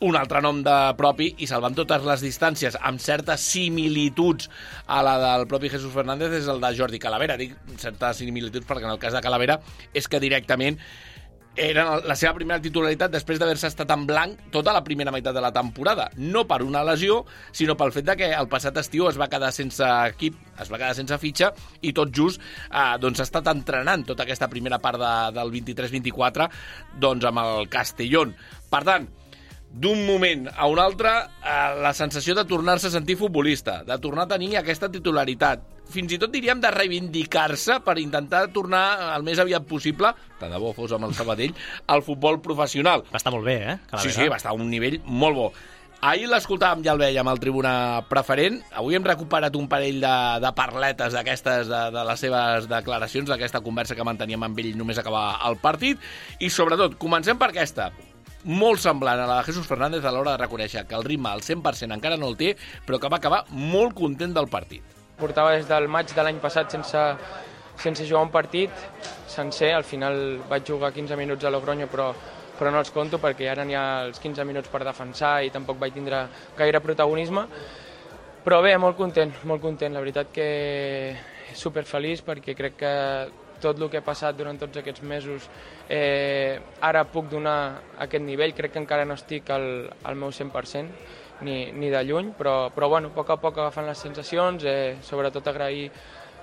[0.00, 4.50] un altre nom de propi i salvant totes les distàncies amb certes similituds
[4.86, 7.38] a la del propi Jesús Fernández és el de Jordi Calavera.
[7.40, 9.60] Dic certes similituds perquè en el cas de Calavera
[9.96, 10.76] és que directament
[11.56, 15.42] era la seva primera titularitat després d'haver-se estat en blanc tota la primera meitat de
[15.42, 16.10] la temporada.
[16.16, 19.50] No per una lesió, sinó pel fet de que el passat estiu es va quedar
[19.56, 24.04] sense equip, es va quedar sense fitxa i tot just eh, doncs ha estat entrenant
[24.06, 26.50] tota aquesta primera part de, del 23-24
[27.00, 28.36] doncs amb el Castellón.
[28.70, 29.08] Per tant,
[29.72, 34.24] d'un moment a un altre, eh, la sensació de tornar-se a sentir futbolista, de tornar
[34.24, 39.40] a tenir aquesta titularitat, fins i tot diríem de reivindicar-se per intentar tornar el més
[39.42, 41.54] aviat possible, tant de bo fos amb el Sabadell,
[41.92, 43.06] al futbol professional.
[43.12, 43.78] Va estar molt bé, eh?
[44.02, 45.50] Sí, sí, va estar a un nivell molt bo.
[46.06, 47.70] Ahir l'escoltàvem ja el veiem al tribuna
[48.06, 48.58] preferent.
[48.76, 53.62] Avui hem recuperat un parell de, de parletes d'aquestes, de, de les seves declaracions, d'aquesta
[53.64, 56.02] conversa que manteníem amb ell només acabar el partit.
[56.38, 57.90] I sobretot, comencem per aquesta
[58.46, 61.42] molt semblant a la de Jesús Fernández a l'hora de reconèixer que el ritme al
[61.42, 62.52] 100% encara no el té,
[62.86, 64.95] però que va acabar molt content del partit.
[65.16, 67.02] Portava des del maig de l'any passat sense,
[67.80, 68.70] sense jugar un partit
[69.32, 69.72] sencer.
[69.74, 72.10] Al final vaig jugar 15 minuts a Logroño, però,
[72.58, 75.80] però no els conto perquè ara n'hi ha els 15 minuts per defensar i tampoc
[75.80, 76.26] vaig tindre
[76.58, 77.46] gaire protagonisme.
[78.44, 79.96] Però bé, molt content, molt content.
[79.96, 81.16] La veritat que
[81.56, 82.94] superfeliç perquè crec que
[83.60, 85.48] tot el que he passat durant tots aquests mesos
[85.88, 88.54] eh, ara puc donar aquest nivell.
[88.54, 90.92] Crec que encara no estic al, al meu 100%,
[91.42, 94.96] ni, ni de lluny, però, però bueno, a poc a poc agafant les sensacions, eh,
[95.02, 95.90] sobretot agrair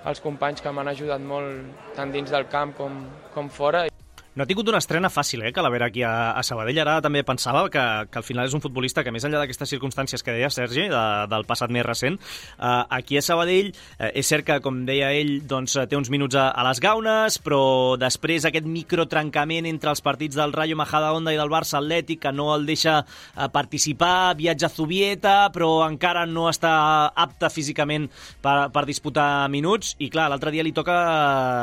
[0.04, 3.02] als companys que m'han ajudat molt tant dins del camp com,
[3.34, 3.86] com fora.
[4.34, 6.80] No ha tingut una estrena fàcil, eh, Calavera, aquí a, a Sabadell.
[6.82, 10.26] Ara també pensava que, que al final és un futbolista que, més enllà d'aquestes circumstàncies
[10.26, 14.48] que deia Sergi, de, del passat més recent, eh, aquí a Sabadell eh, és cert
[14.48, 17.60] que, com deia ell, doncs, té uns minuts a, a les gaunes, però
[18.02, 22.50] després aquest microtrencament entre els partits del Rayo Majadahonda i del Barça Atlètic, que no
[22.56, 26.74] el deixa eh, participar, viatja a Zubieta, però encara no està
[27.14, 28.10] apte físicament
[28.42, 30.98] per, per disputar minuts, i clar, l'altre dia li toca,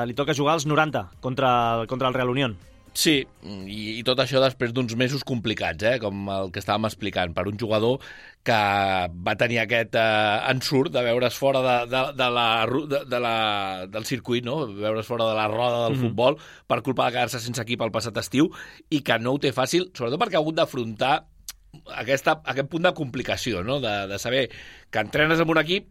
[0.08, 1.52] li toca jugar als 90 contra,
[1.92, 2.61] contra el Real Unión.
[2.92, 5.94] Sí, i, i tot això després d'uns mesos complicats, eh?
[6.04, 8.04] com el que estàvem explicant, per un jugador
[8.44, 8.58] que
[9.28, 13.36] va tenir aquest eh, ensurt de veure's fora de, de, de la, de, de la,
[13.94, 14.66] del circuit, no?
[14.68, 16.10] veure's fora de la roda del mm -hmm.
[16.10, 18.52] futbol per culpa de quedar-se sense equip al passat estiu
[18.90, 21.16] i que no ho té fàcil, sobretot perquè ha hagut d'afrontar
[21.96, 23.80] aquesta, aquest punt de complicació, no?
[23.80, 24.50] de, de saber
[24.90, 25.88] que entrenes amb un equip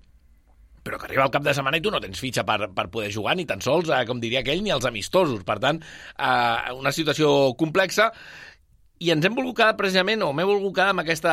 [0.83, 3.11] però que arriba el cap de setmana i tu no tens fitxa per, per poder
[3.15, 5.43] jugar, ni tan sols, eh, com diria aquell, ni els amistosos.
[5.49, 5.83] Per tant,
[6.17, 8.11] eh, una situació complexa
[9.01, 11.33] i ens hem volgut quedar precisament, o m'he volgut quedar amb aquesta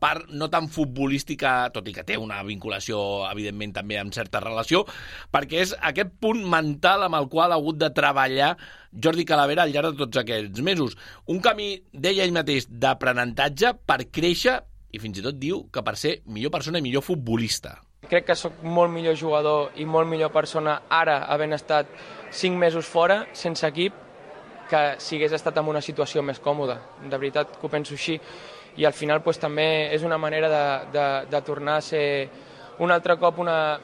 [0.00, 2.96] part no tan futbolística, tot i que té una vinculació,
[3.28, 4.86] evidentment, també amb certa relació,
[5.28, 8.54] perquè és aquest punt mental amb el qual ha hagut de treballar
[8.88, 10.96] Jordi Calavera al llarg de tots aquests mesos.
[11.28, 14.62] Un camí, deia ell mateix, d'aprenentatge per créixer
[14.96, 17.82] i fins i tot diu que per ser millor persona i millor futbolista.
[18.08, 21.88] Crec que sóc molt millor jugador i molt millor persona ara, havent estat
[22.30, 23.94] 5 mesos fora, sense equip,
[24.68, 26.78] que si hagués estat en una situació més còmoda.
[27.02, 28.18] De veritat que ho penso així.
[28.76, 32.06] I al final pues, també és una manera de, de, de tornar a ser
[32.82, 33.78] un altre cop una,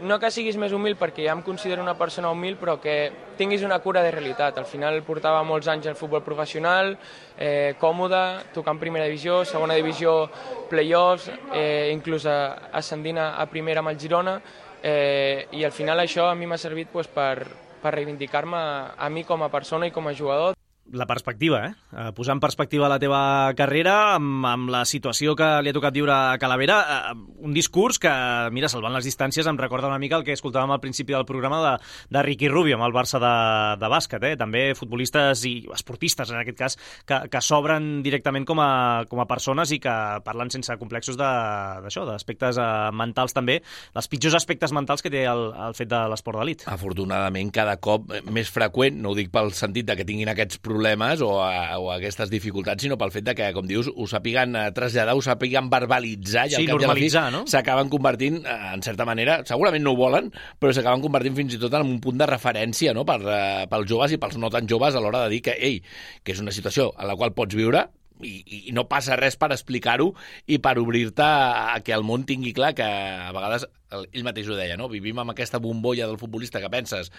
[0.00, 3.62] no que siguis més humil, perquè ja em considero una persona humil, però que tinguis
[3.62, 4.58] una cura de realitat.
[4.58, 6.96] Al final portava molts anys al futbol professional,
[7.38, 8.22] eh, còmode,
[8.54, 10.30] tocant primera divisió, segona divisió,
[10.70, 14.40] play-offs, eh, inclús ascendint a primera amb el Girona,
[14.82, 17.46] eh, i al final això a mi m'ha servit pues, per,
[17.82, 18.58] per reivindicar-me
[18.98, 20.61] a mi com a persona i com a jugador.
[20.90, 21.74] La perspectiva, eh?
[21.92, 22.10] eh?
[22.14, 26.12] Posar en perspectiva la teva carrera amb, amb la situació que li ha tocat viure
[26.12, 26.78] a Calavera.
[26.82, 27.14] Eh,
[27.46, 28.12] un discurs que,
[28.52, 31.60] mira, salvant les distàncies, em recorda una mica el que escoltàvem al principi del programa
[31.62, 31.72] de,
[32.12, 33.32] de Ricky Rubio amb el Barça de,
[33.80, 34.26] de bàsquet.
[34.26, 34.34] Eh?
[34.40, 39.28] També futbolistes i esportistes, en aquest cas, que, que s'obren directament com a, com a
[39.30, 39.94] persones i que
[40.26, 42.58] parlen sense complexos d'això, d'aspectes
[42.98, 43.60] mentals també,
[43.94, 46.66] els pitjors aspectes mentals que té el, el fet de l'esport d'elit.
[46.68, 50.71] Afortunadament, cada cop més freqüent, no ho dic pel sentit de que tinguin aquests problemes
[50.72, 54.08] problemes o, a, o a aquestes dificultats, sinó pel fet de que, com dius, ho
[54.10, 57.44] sàpiguen eh, traslladar, ho sàpiguen verbalitzar i sí, al cap i no?
[57.50, 61.62] s'acaben convertint, eh, en certa manera, segurament no ho volen, però s'acaben convertint fins i
[61.62, 63.06] tot en un punt de referència no?
[63.08, 65.82] per, uh, pels joves i pels no tan joves a l'hora de dir que, ei,
[66.24, 67.86] que és una situació en la qual pots viure,
[68.22, 70.12] i, i no passa res per explicar-ho
[70.46, 74.56] i per obrir-te a que el món tingui clar que a vegades ell mateix ho
[74.56, 74.88] deia, no?
[74.92, 77.12] vivim amb aquesta bombolla del futbolista que penses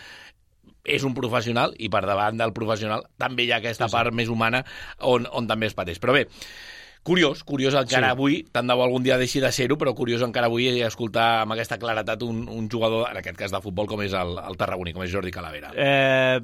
[0.84, 3.98] és un professional i per davant del professional també hi ha aquesta sí, sí.
[3.98, 4.64] part més humana
[5.00, 6.02] on, on també es pateix.
[6.04, 6.28] Però bé,
[7.04, 8.16] Curiós, curiós encara sí.
[8.16, 11.52] avui, tant de bo algun dia deixi de ser-ho, però curiós encara avui escoltar amb
[11.52, 14.94] aquesta claretat un, un jugador, en aquest cas de futbol, com és el, el tarragoní,
[14.96, 15.74] com és Jordi Calavera.
[15.76, 16.40] Eh,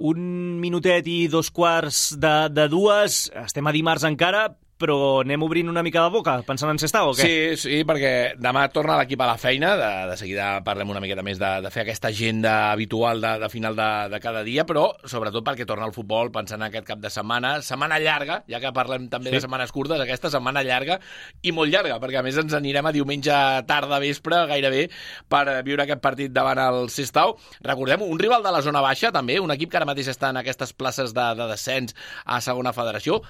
[0.00, 0.22] un
[0.62, 4.46] minutet i dos quarts de, de dues, estem a dimarts encara,
[4.80, 7.26] però anem obrint una mica de boca, pensant en Sestao o què?
[7.26, 11.24] Sí, sí, perquè demà torna l'equip a la feina, de, de seguida parlem una miqueta
[11.26, 14.86] més de, de fer aquesta agenda habitual de, de final de, de cada dia, però
[15.04, 18.72] sobretot perquè torna al futbol, pensant en aquest cap de setmana, setmana llarga, ja que
[18.76, 19.36] parlem també sí.
[19.36, 20.96] de setmanes curtes, aquesta setmana llarga
[21.44, 23.36] i molt llarga, perquè a més ens anirem a diumenge
[23.68, 24.86] tarda vespre, gairebé,
[25.28, 27.36] per viure aquest partit davant el Sestau.
[27.66, 30.40] Recordem, un rival de la zona baixa, també, un equip que ara mateix està en
[30.40, 33.20] aquestes places de, de descens a segona federació,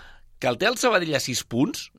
[0.40, 1.90] que el té el Sabadell a 6 punts,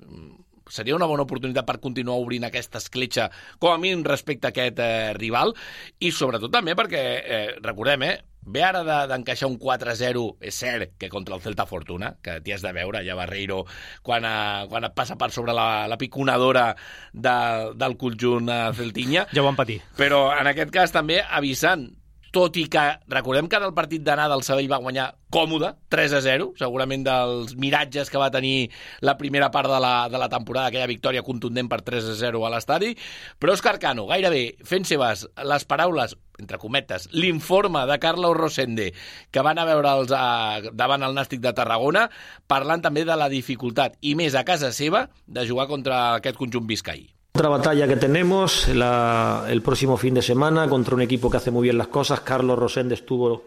[0.72, 4.82] seria una bona oportunitat per continuar obrint aquesta escletxa, com a mínim respecte a aquest
[4.82, 5.54] eh, rival,
[6.00, 10.96] i sobretot també perquè, eh, recordem, eh, ve ara d'encaixar de, un 4-0, és cert
[10.98, 13.62] que contra el Celta Fortuna, que t'hi has de veure, ja Barreiro,
[14.02, 16.72] quan, eh, quan et passa per sobre la, la piconadora
[17.14, 17.38] de,
[17.78, 19.28] del conjunt eh, celtinya.
[19.36, 19.82] Ja ho van patir.
[20.00, 21.90] Però en aquest cas també avisant
[22.32, 26.15] tot i que recordem que en el partit d'anada el Sabell va guanyar còmode, 3
[26.17, 28.72] a 0, segurament dels miratges que va tenir
[29.04, 32.44] la primera part de la, de la temporada, aquella victòria contundent per 3 a 0
[32.48, 32.96] a l'estadi,
[33.39, 38.91] però Òscar Cano, gairebé fent seves les paraules entre cometes, l'informe de Carlos Rosende
[39.32, 42.08] que van a veure els, a, davant el Nàstic de Tarragona,
[42.52, 46.67] parlant també de la dificultat, i més a casa seva, de jugar contra aquest conjunt
[46.67, 47.12] viscaí.
[47.34, 51.50] Otra batalla que tenemos la, el próximo fin de semana contra un equipo que hace
[51.50, 52.20] muy bien las cosas.
[52.20, 53.46] Carlos Rosende estuvo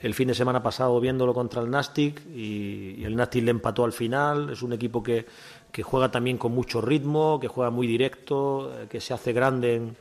[0.00, 3.94] el fin de semana pasado viéndolo contra el Nastic y, el Nastic le empató al
[3.94, 4.50] final.
[4.50, 5.24] Es un equipo que,
[5.72, 9.76] que, juega también con mucho ritmo, que juega muy directo, eh, que se hace grande
[9.76, 9.96] en,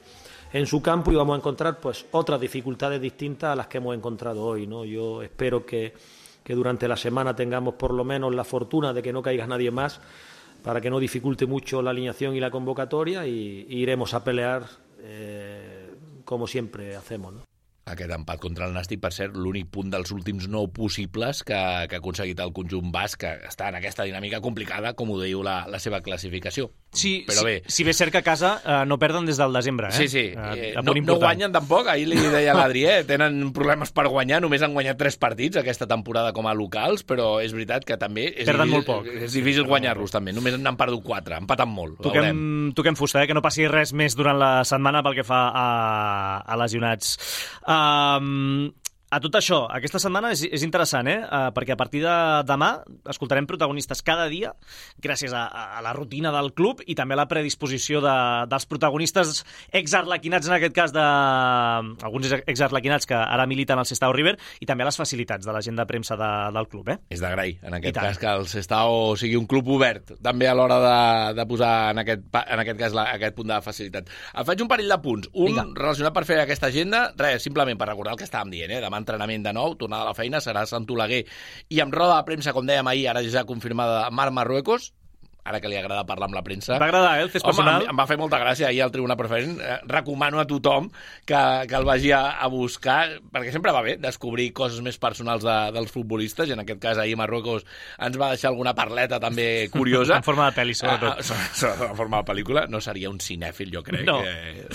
[0.52, 3.96] en, su campo y vamos a encontrar pues otras dificultades distintas a las que hemos
[3.96, 4.68] encontrado hoy.
[4.68, 4.84] ¿no?
[4.84, 5.94] Yo espero que,
[6.44, 9.72] que durante la semana tengamos por lo menos la fortuna de que no caiga nadie
[9.72, 10.02] más
[10.68, 14.64] para que no dificulte mucho la alineación y la convocatoria y, iremos a pelear
[15.00, 17.47] eh, como siempre hacemos.
[17.88, 21.98] Aquest empat contra el Nàstic, per ser l'únic punt dels últims nou possibles que, que
[21.98, 25.62] ha aconseguit el conjunt basc, que està en aquesta dinàmica complicada, com ho diu la,
[25.72, 26.70] la seva classificació.
[26.98, 27.60] Sí, però bé.
[27.68, 29.90] Si, si bé cert que a casa eh, no perden des del desembre.
[29.92, 29.98] Eh?
[29.98, 30.26] Sí, sí.
[30.34, 31.90] Eh, no, no guanyen tampoc.
[31.92, 33.06] Ahir li deia l'Adrià, eh?
[33.08, 34.40] tenen problemes per guanyar.
[34.44, 38.30] Només han guanyat tres partits aquesta temporada com a locals, però és veritat que també
[38.32, 39.12] és perden difícil, molt poc.
[39.28, 40.34] És difícil guanyar-los també.
[40.36, 41.38] Només n'han perdut quatre.
[41.44, 42.00] Empaten molt.
[42.08, 43.30] Toquem, toquem fusta, eh?
[43.30, 45.68] que no passi res més durant la setmana pel que fa a,
[46.42, 47.18] a lesionats.
[47.78, 48.74] Um,
[49.08, 51.20] a tot això, aquesta setmana és, és interessant, eh?
[51.24, 52.16] Uh, perquè a partir de
[52.48, 52.74] demà
[53.08, 54.52] escoltarem protagonistes cada dia
[55.04, 55.46] gràcies a,
[55.78, 58.16] a la rutina del club i també a la predisposició de,
[58.52, 64.36] dels protagonistes exarlequinats, en aquest cas, de alguns exarlequinats que ara militen al Sestao River
[64.60, 66.92] i també a les facilitats de la gent de premsa de, del club.
[66.92, 66.98] Eh?
[67.16, 70.82] És d'agrair, en aquest cas, que el Sestao sigui un club obert, també a l'hora
[70.84, 71.00] de,
[71.40, 74.12] de posar en aquest, en aquest cas la, aquest punt de facilitat.
[74.36, 75.32] Et faig un parell de punts.
[75.32, 75.68] Un Vinga.
[75.80, 78.84] relacionat per fer aquesta agenda, res, simplement per recordar el que estàvem dient, eh?
[79.00, 81.24] Entrenament de nou, tornada a la feina, serà Sant Oleguer.
[81.74, 84.92] I amb roda de premsa, com dèiem ahir, ara ja confirmada Mar Marruecos,
[85.48, 86.76] ara que li agrada parlar amb la premsa.
[86.76, 87.82] agradar, eh, el fes personal?
[87.82, 89.60] Home, em, em va fer molta gràcia ahir al Tribuna Preferent.
[89.62, 90.90] Eh, recomano a tothom
[91.26, 95.46] que, que el vagi a, a buscar, perquè sempre va bé descobrir coses més personals
[95.46, 97.66] de, dels futbolistes, i en aquest cas ahir Marruecos
[98.04, 100.20] ens va deixar alguna parleta també curiosa.
[100.20, 101.24] en forma de pel·li, sobretot.
[101.24, 102.66] Uh, en forma de pel·lícula.
[102.72, 104.06] No seria un cinèfil, jo crec.
[104.08, 104.20] No.
[104.24, 104.68] Que...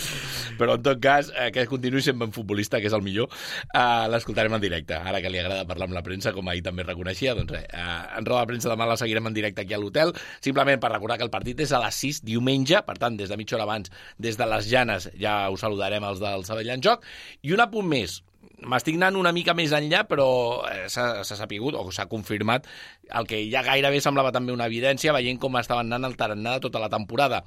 [0.58, 3.30] Però, en tot cas, eh, que continuï sent un futbolista, que és el millor,
[3.74, 4.96] uh, l'escoltarem en directe.
[4.96, 8.18] Ara que li agrada parlar amb la premsa, com ahir també reconeixia, doncs res, uh,
[8.18, 10.14] en roda de premsa demà la seguirem en directe aquí a l'hotel.
[10.40, 13.30] Simplement simplement per recordar que el partit és a les 6 diumenge, per tant, des
[13.30, 16.82] de mitja hora abans, des de les Llanes, ja us saludarem els del Sabell en
[16.82, 17.04] joc.
[17.42, 18.20] I un apunt més,
[18.62, 20.28] m'estic anant una mica més enllà, però
[20.70, 22.66] eh, s'ha sapigut, o s'ha confirmat,
[23.10, 26.82] el que ja gairebé semblava també una evidència, veient com estaven anant el tarannà tota
[26.82, 27.42] la temporada.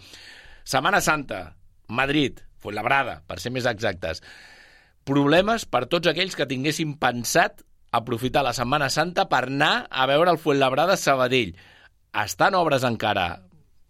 [0.66, 1.56] Setmana Santa,
[1.88, 4.24] Madrid, Fuenlabrada, per ser més exactes.
[5.06, 7.62] Problemes per tots aquells que tinguessin pensat
[7.96, 11.54] aprofitar la Setmana Santa per anar a veure el Fuenlabrada Sabadell.
[12.24, 13.28] Estan obres encara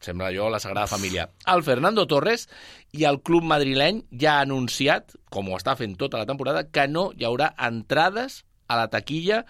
[0.05, 1.29] sembla jo, la Sagrada Família.
[1.49, 2.47] El Fernando Torres
[2.93, 6.85] i el club madrileny ja ha anunciat, com ho està fent tota la temporada, que
[6.91, 9.43] no hi haurà entrades a la taquilla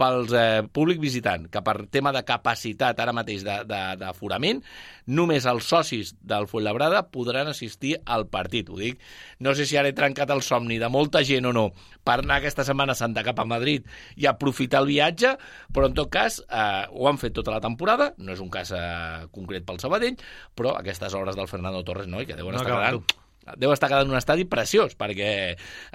[0.00, 4.62] pels eh, públic visitant, que per tema de capacitat ara mateix d'aforament,
[5.06, 8.70] només els socis del Fuenlabrada podran assistir al partit.
[8.70, 8.98] Ho dic,
[9.38, 11.68] no sé si ara he trencat el somni de molta gent o no
[12.04, 13.86] per anar aquesta Setmana Santa cap a Madrid
[14.20, 15.34] i aprofitar el viatge,
[15.72, 18.74] però en tot cas eh, ho han fet tota la temporada, no és un cas
[18.74, 20.18] eh, concret pel Sabadell,
[20.54, 23.23] però aquestes hores del Fernando Torres no, i que deuen no, estar quedant
[23.60, 25.30] deu estar quedant un estadi preciós, perquè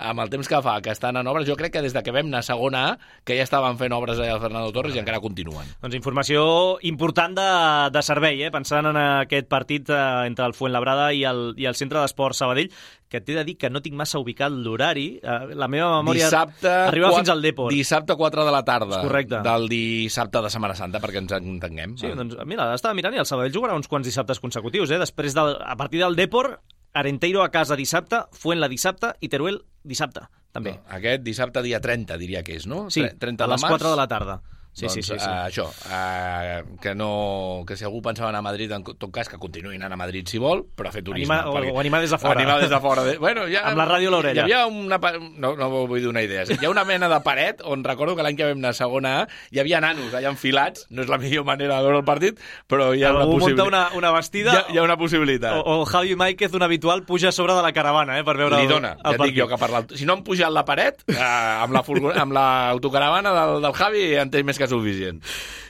[0.09, 2.13] amb el temps que fa que estan en obres, jo crec que des de que
[2.15, 2.93] vam anar a segona A,
[3.25, 5.67] que ja estaven fent obres allà al Fernando Torres i encara continuen.
[5.81, 6.43] Doncs informació
[6.87, 7.49] important de,
[7.95, 8.53] de servei, eh?
[8.53, 12.71] pensant en aquest partit eh, entre el Fuentlabrada i el, i el Centre d'Esport Sabadell,
[13.09, 15.07] que t'he de dir que no tinc massa ubicat l'horari.
[15.17, 17.73] Eh, la meva memòria dissabte, arriba 4, fins al Depor.
[17.73, 19.01] Dissabte 4 de la tarda.
[19.01, 19.41] Correcte.
[19.45, 21.97] Del dissabte de Setmana Santa, perquè ens entenguem.
[21.99, 24.93] Sí, doncs mira, estava mirant i el Sabadell jugarà uns quants dissabtes consecutius.
[24.93, 25.01] Eh?
[25.01, 26.59] Després del, a partir del Depor
[26.99, 30.75] Arenteiro a casa dissabte, Fuent la dissabte i Teruel dissabte, també.
[30.77, 32.87] No, aquest dissabte dia 30 diria que és, no?
[32.93, 34.39] Sí, 30 a les 4 de la tarda.
[34.79, 35.27] Sí, doncs, sí, sí, sí.
[35.27, 39.27] Uh, això, uh, que, no, que si algú pensava anar a Madrid, en tot cas,
[39.29, 41.35] que continuï anant a Madrid si vol, però a fer turisme.
[41.35, 42.39] Anima, o, o animar des de fora.
[42.39, 43.03] Animar des de fora.
[43.19, 44.45] Bueno, ja, Amb la ràdio a l'orella.
[44.45, 44.99] Hi havia una...
[45.39, 46.45] No, no vull dir una idea.
[46.49, 49.09] Hi ha una mena de paret on recordo que l'any que vam anar a segona
[49.19, 50.85] A hi havia nanos allà enfilats.
[50.89, 52.39] No és la millor manera de veure el partit,
[52.69, 53.67] però hi ha algú una possibilitat.
[53.67, 54.53] una, una vestida...
[54.53, 55.59] Hi ha, hi ha una possibilitat.
[55.59, 58.61] O, o Javi Máiquez, un habitual, puja a sobre de la caravana eh, per veure
[58.61, 59.33] Li dona, el, el ja partit.
[59.35, 59.83] dic jo que per la...
[59.95, 61.83] Si no han pujat la paret, eh, amb la,
[62.21, 65.23] amb l'autocaravana del, del Javi en té més que suficient.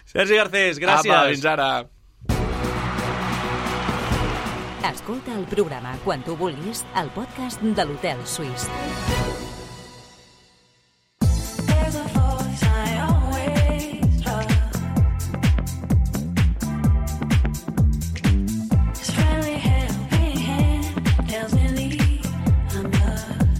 [0.09, 1.13] Sergi Garcés, gràcies.
[1.13, 1.69] Apa, fins ara.
[4.89, 8.69] Escolta el programa quan tu vulguis al podcast de l'Hotel Suís.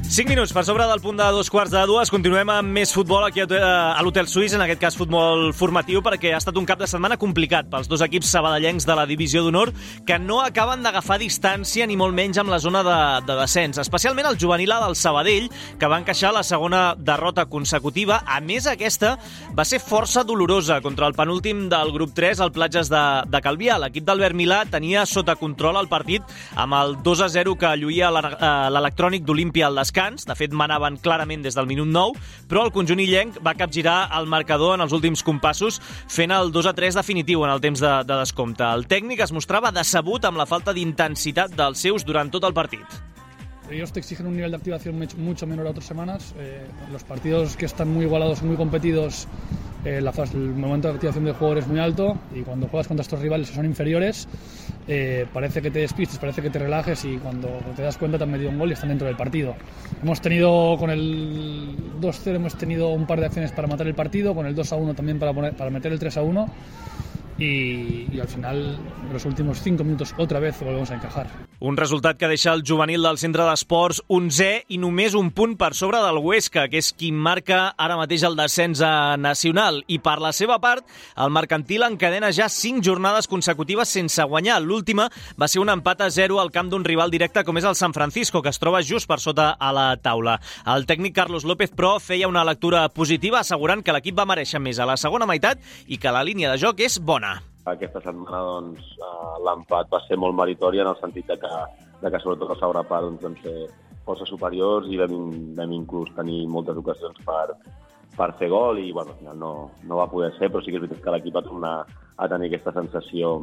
[0.10, 2.10] 5 minuts per sobre del punt de dos quarts de dues.
[2.10, 6.39] Continuem amb més futbol aquí a l'Hotel Suís, en aquest cas futbol formatiu, perquè ha
[6.41, 9.69] estat un cap de setmana complicat pels dos equips sabadellencs de la Divisió d'Honor
[10.10, 12.95] que no acaben d'agafar distància ni molt menys amb la zona de,
[13.28, 13.78] de descens.
[13.78, 15.45] Especialment el juvenil del Sabadell,
[15.78, 18.24] que va encaixar la segona derrota consecutiva.
[18.26, 19.13] A més, aquesta
[19.54, 23.78] va ser força dolorosa contra el penúltim del grup 3, al Platges de, de Calvià.
[23.86, 26.26] L'equip d'Albert Milà tenia sota control el partit
[26.58, 30.26] amb el 2 a 0 que lluïa l'electrònic d'Olímpia al descans descans.
[30.26, 32.19] De fet, manaven clarament des del minut 9,
[32.50, 36.65] però el conjunt illenc va capgirar el marcador en els últims compassos, fent el 2
[36.65, 38.63] a 3 definitiu en el temps de, de descompte.
[38.63, 42.86] El tècnic es mostrava decebut amb la falta d'intensitat dels seus durant tot el partit.
[43.69, 46.34] Ellos te exigen un nivel de activación mucho menor a otras semanas.
[46.39, 49.28] Eh, los partidos que están muy igualados, muy competidos,
[49.86, 52.88] eh, la fase, el momento de activación del jugador es muy alto y cuando juegas
[52.88, 54.28] contra estos rivales que son inferiores,
[54.91, 58.23] eh, parece que te despistes, parece que te relajes y cuando te das cuenta te
[58.23, 59.56] han metido un gol y están dentro del partido.
[60.02, 64.34] Hemos tenido con el 2-0 hemos tenido un par de acciones para matar el partido,
[64.34, 66.49] con el 2-1 también para, poner, para meter el 3-1
[67.39, 71.28] y, y al final, en los últimos cinco minutos, otra vez volvemos a encajar.
[71.60, 75.73] Un resultat que deixa el juvenil del centre d'esports 11 i només un punt per
[75.75, 79.82] sobre del Huesca, que és qui marca ara mateix el descens a nacional.
[79.91, 80.86] I per la seva part,
[81.19, 84.62] el mercantil encadena ja 5 jornades consecutives sense guanyar.
[84.63, 87.75] L'última va ser un empat a 0 al camp d'un rival directe com és el
[87.75, 90.39] San Francisco, que es troba just per sota a la taula.
[90.63, 94.80] El tècnic Carlos López, però, feia una lectura positiva assegurant que l'equip va mereixer més
[94.80, 97.29] a la segona meitat i que la línia de joc és bona.
[97.72, 101.52] Aquesta setmana doncs, uh, l'empat va ser molt meritori en el sentit de que,
[102.02, 103.70] de que sobretot a segona part doncs, vam ser
[104.08, 105.16] força superiors i vam,
[105.58, 107.54] vam inclús tenir moltes ocasions per,
[108.18, 109.52] per fer gol i bueno, al final no,
[109.86, 111.76] no va poder ser, però sí que és veritat que l'equip va tornar
[112.18, 113.36] a tenir aquesta sensació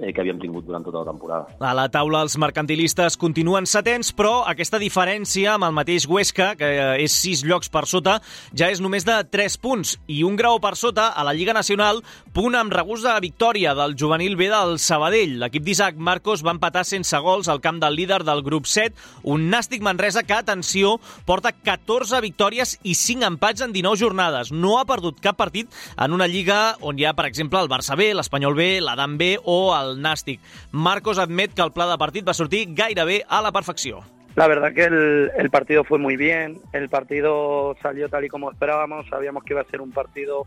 [0.00, 1.56] eh, que havíem tingut durant tota la temporada.
[1.60, 6.70] A la taula els mercantilistes continuen setents, però aquesta diferència amb el mateix Huesca, que
[6.74, 8.18] eh, és 6 llocs per sota,
[8.56, 12.02] ja és només de 3 punts i un grau per sota a la Lliga Nacional,
[12.34, 15.38] punt amb regust de victòria del juvenil B del Sabadell.
[15.42, 18.94] L'equip d'Isaac Marcos va empatar sense gols al camp del líder del grup 7,
[19.30, 24.52] un Nàstic Manresa que, atenció, porta 14 victòries i 5 empats en 19 jornades.
[24.52, 27.96] No ha perdut cap partit en una lliga on hi ha, per exemple, el Barça
[27.98, 30.40] B, l'Espanyol B, l'Adam B o el Nàstic.
[30.72, 34.02] Marcos admet que el pla de partit va a la perfecció.
[34.36, 38.50] La verdad que el, el, partido fue muy bien, el partido salió tal y como
[38.50, 40.46] esperábamos, sabíamos que iba a ser un partido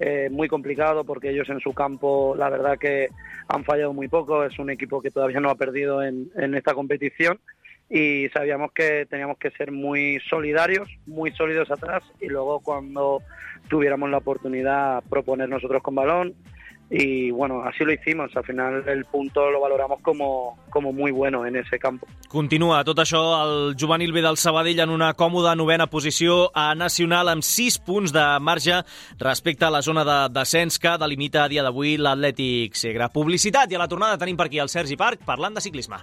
[0.00, 3.08] eh, muy complicado porque ellos en su campo la verdad que
[3.46, 6.74] han fallado muy poco, es un equipo que todavía no ha perdido en, en esta
[6.74, 7.38] competición
[7.88, 13.22] y sabíamos que teníamos que ser muy solidarios, muy sólidos atrás y luego cuando
[13.68, 16.34] tuviéramos la oportunidad proponer nosotros con balón,
[16.90, 18.30] y bueno, así lo hicimos.
[18.36, 22.06] Al final el punto lo valoramos como, como muy bueno en ese campo.
[22.30, 27.30] Continua tot això el juvenil B del Sabadell en una còmoda novena posició a Nacional
[27.30, 28.82] amb 6 punts de marge
[29.18, 33.10] respecte a la zona de descens que delimita a dia d'avui l'Atlètic Segre.
[33.14, 36.02] Publicitat i a la tornada tenim per aquí el Sergi Parc parlant de ciclisme.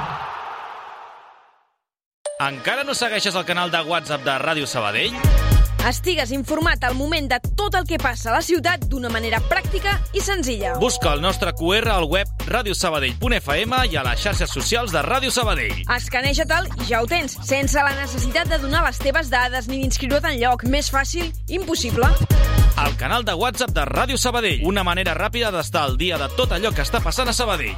[2.41, 5.13] Encara no segueixes el canal de WhatsApp de Ràdio Sabadell?
[5.85, 9.93] Estigues informat al moment de tot el que passa a la ciutat d'una manera pràctica
[10.17, 10.71] i senzilla.
[10.81, 15.83] Busca el nostre QR al web radiosabadell.fm i a les xarxes socials de Ràdio Sabadell.
[15.97, 20.33] Escaneja-te'l i ja ho tens, sense la necessitat de donar les teves dades ni d'inscriure't
[20.33, 20.65] en lloc.
[20.65, 22.09] Més fàcil, impossible.
[22.81, 24.65] El canal de WhatsApp de Ràdio Sabadell.
[24.65, 27.77] Una manera ràpida d'estar al dia de tot allò que està passant a Sabadell.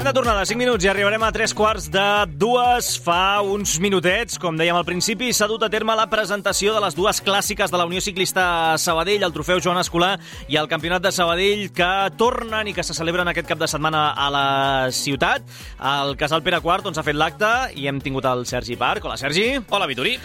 [0.00, 2.02] Estem de tornada, 5 minuts, i arribarem a tres quarts de
[2.40, 2.86] dues.
[3.04, 6.94] Fa uns minutets, com dèiem al principi, s'ha dut a terme la presentació de les
[6.96, 10.14] dues clàssiques de la Unió Ciclista Sabadell, el trofeu Joan Escolar
[10.48, 14.14] i el Campionat de Sabadell, que tornen i que se celebren aquest cap de setmana
[14.16, 14.46] a la
[14.88, 15.44] ciutat.
[15.92, 19.04] El casal Pere IV doncs, ha fet l'acte i hem tingut el Sergi Parc.
[19.04, 19.50] Hola, Sergi.
[19.68, 20.16] Hola, Vitori.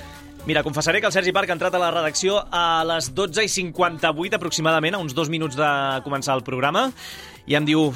[0.48, 3.52] Mira, confessaré que el Sergi Parc ha entrat a la redacció a les 12 i
[3.52, 5.76] 58 aproximadament, a uns dos minuts de
[6.08, 6.88] començar el programa,
[7.44, 7.90] i em diu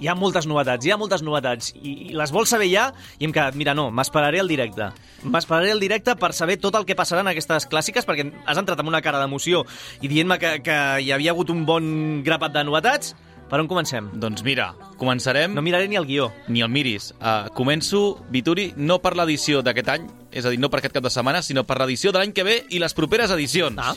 [0.00, 2.88] hi ha moltes novetats, hi ha moltes novetats, i, i les vols saber ja,
[3.18, 4.90] i hem quedat, mira, no, m'esperaré al directe.
[5.24, 8.80] M'esperaré al directe per saber tot el que passarà en aquestes clàssiques, perquè has entrat
[8.80, 9.64] amb una cara d'emoció
[10.02, 11.86] i dient-me que, que hi havia hagut un bon
[12.26, 13.14] grapat de novetats.
[13.44, 14.06] Per on comencem?
[14.18, 15.52] Doncs mira, començarem...
[15.54, 16.30] No miraré ni el guió.
[16.48, 17.10] Ni el miris.
[17.20, 21.04] Uh, començo, Vituri, no per l'edició d'aquest any, és a dir, no per aquest cap
[21.04, 23.78] de setmana, sinó per l'edició de l'any que ve i les properes edicions.
[23.78, 23.92] Ah.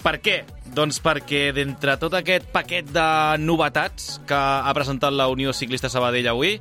[0.00, 0.40] Per què?
[0.72, 3.06] Doncs perquè d'entre tot aquest paquet de
[3.42, 6.54] novetats que ha presentat la Unió Ciclista Sabadell avui,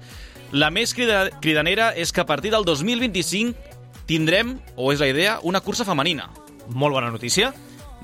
[0.51, 3.77] la més crida cridanera és que a partir del 2025
[4.09, 6.27] tindrem, o és la idea, una cursa femenina.
[6.73, 7.53] Molt bona notícia.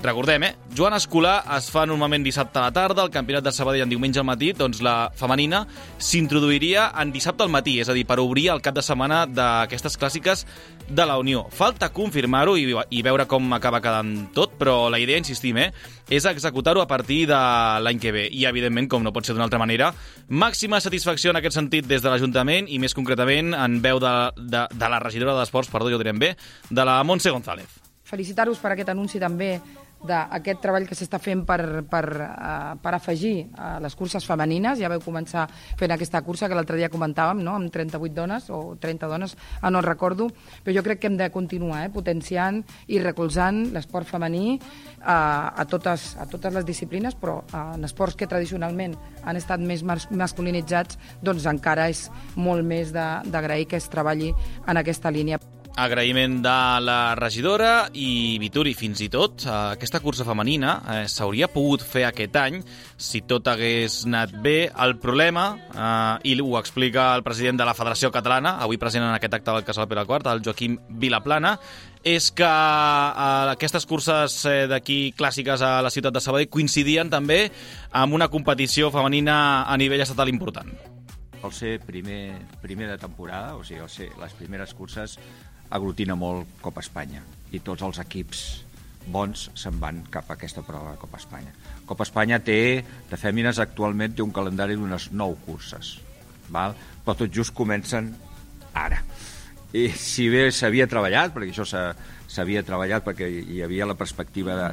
[0.02, 0.56] Recordem, eh?
[0.76, 4.20] Joan Escolar es fa normalment dissabte a la tarda, el Campionat de Sabadell en diumenge
[4.20, 5.62] al matí, doncs la femenina
[5.96, 9.96] s'introduiria en dissabte al matí, és a dir, per obrir el cap de setmana d'aquestes
[9.96, 10.44] clàssiques
[10.86, 11.46] de la Unió.
[11.48, 15.72] Falta confirmar-ho i, i veure com acaba quedant tot, però la idea, insistim, eh,
[16.12, 17.40] és executar-ho a partir de
[17.80, 18.26] l'any que ve.
[18.28, 19.94] I, evidentment, com no pot ser d'una altra manera,
[20.28, 24.68] màxima satisfacció en aquest sentit des de l'Ajuntament i, més concretament, en veu de, de,
[24.76, 26.34] de la regidora d'Esports, perdó, jo direm bé,
[26.68, 27.80] de la Montse González.
[28.06, 29.56] Felicitar-vos per aquest anunci també
[30.06, 34.78] d'aquest treball que s'està fent per, per, uh, per afegir uh, les curses femenines.
[34.80, 35.46] Ja vau començar
[35.78, 37.56] fent aquesta cursa que l'altre dia comentàvem, no?
[37.58, 40.28] amb 38 dones o 30 dones, ah, no recordo,
[40.64, 41.90] però jo crec que hem de continuar eh?
[41.92, 47.84] potenciant i recolzant l'esport femení uh, a, totes, a totes les disciplines, però uh, en
[47.88, 53.80] esports que tradicionalment han estat més mas masculinitzats, doncs encara és molt més d'agrair que
[53.80, 54.32] es treballi
[54.66, 55.40] en aquesta línia
[55.76, 61.50] agraïment de la regidora i Vituri, fins i tot, eh, aquesta cursa femenina eh, s'hauria
[61.52, 62.62] pogut fer aquest any
[62.96, 64.70] si tot hagués anat bé.
[64.72, 69.12] El problema, eh, i ho explica el president de la Federació Catalana, avui present en
[69.14, 71.58] aquest acte del Casal Pere IV, el Joaquim Vilaplana,
[72.06, 77.50] és que eh, aquestes curses eh, d'aquí clàssiques a la ciutat de Sabadell coincidien també
[77.90, 80.70] amb una competició femenina a nivell estatal important.
[81.42, 85.18] Al ser primer, primer de temporada, o sigui, ser les primeres curses,
[85.70, 87.22] aglutina molt Copa Espanya
[87.54, 88.44] i tots els equips
[89.06, 91.52] bons se'n van cap a aquesta prova de Copa Espanya.
[91.86, 95.96] Copa Espanya té, de fèmines actualment, té un calendari d'unes nou curses,
[96.50, 96.74] val?
[97.04, 98.10] però tot just comencen
[98.74, 99.02] ara.
[99.72, 104.72] i si bé s'havia treballat, perquè això s'havia treballat perquè hi havia la perspectiva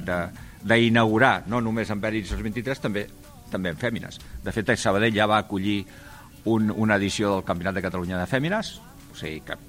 [0.64, 3.08] d'inaugurar, no només en Bèrids 23, també
[3.54, 4.18] també en fèmines.
[4.42, 5.84] De fet, Sabadell ja va acollir
[6.50, 8.80] un, una edició del Campionat de Catalunya de Fèmines,
[9.12, 9.60] o sigui que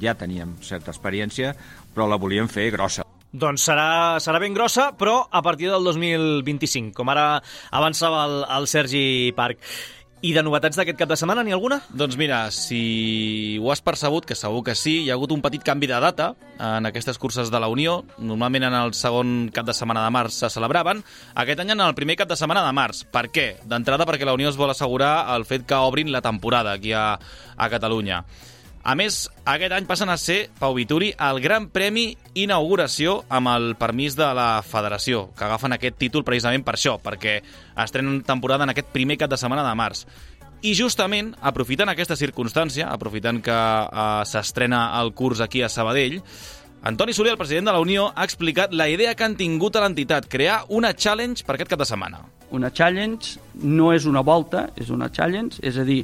[0.00, 1.56] ja teníem certa experiència,
[1.94, 3.04] però la volíem fer grossa.
[3.32, 7.40] Doncs serà, serà ben grossa, però a partir del 2025, com ara
[7.72, 9.60] avançava el, el Sergi Parc.
[10.22, 11.80] I de novetats d'aquest cap de setmana, n'hi alguna?
[11.98, 15.64] Doncs mira, si ho has percebut, que segur que sí, hi ha hagut un petit
[15.66, 16.28] canvi de data
[16.62, 17.96] en aquestes curses de la Unió.
[18.22, 21.02] Normalment en el segon cap de setmana de març se celebraven.
[21.42, 23.02] Aquest any en el primer cap de setmana de març.
[23.10, 23.48] Per què?
[23.66, 27.16] D'entrada perquè la Unió es vol assegurar el fet que obrin la temporada aquí a,
[27.56, 28.22] a Catalunya.
[28.82, 33.66] A més, aquest any passen a ser, Pau Vituri, el Gran Premi Inauguració amb el
[33.78, 37.36] permís de la Federació, que agafen aquest títol precisament per això, perquè
[37.78, 40.02] estrenen temporada en aquest primer cap de setmana de març.
[40.66, 46.18] I justament, aprofitant aquesta circumstància, aprofitant que eh, s'estrena el curs aquí a Sabadell,
[46.82, 49.84] Antoni Soler, el president de la Unió, ha explicat la idea que han tingut a
[49.84, 52.24] l'entitat, crear una challenge per aquest cap de setmana.
[52.50, 56.00] Una challenge no és una volta, és una challenge, és a dir,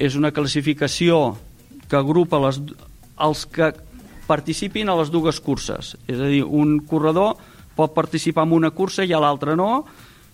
[0.00, 1.36] és una classificació
[1.90, 2.60] que agrupa les,
[3.22, 3.72] els que
[4.26, 5.94] participin a les dues curses.
[6.08, 7.36] És a dir, un corredor
[7.76, 9.84] pot participar en una cursa i a l'altra no,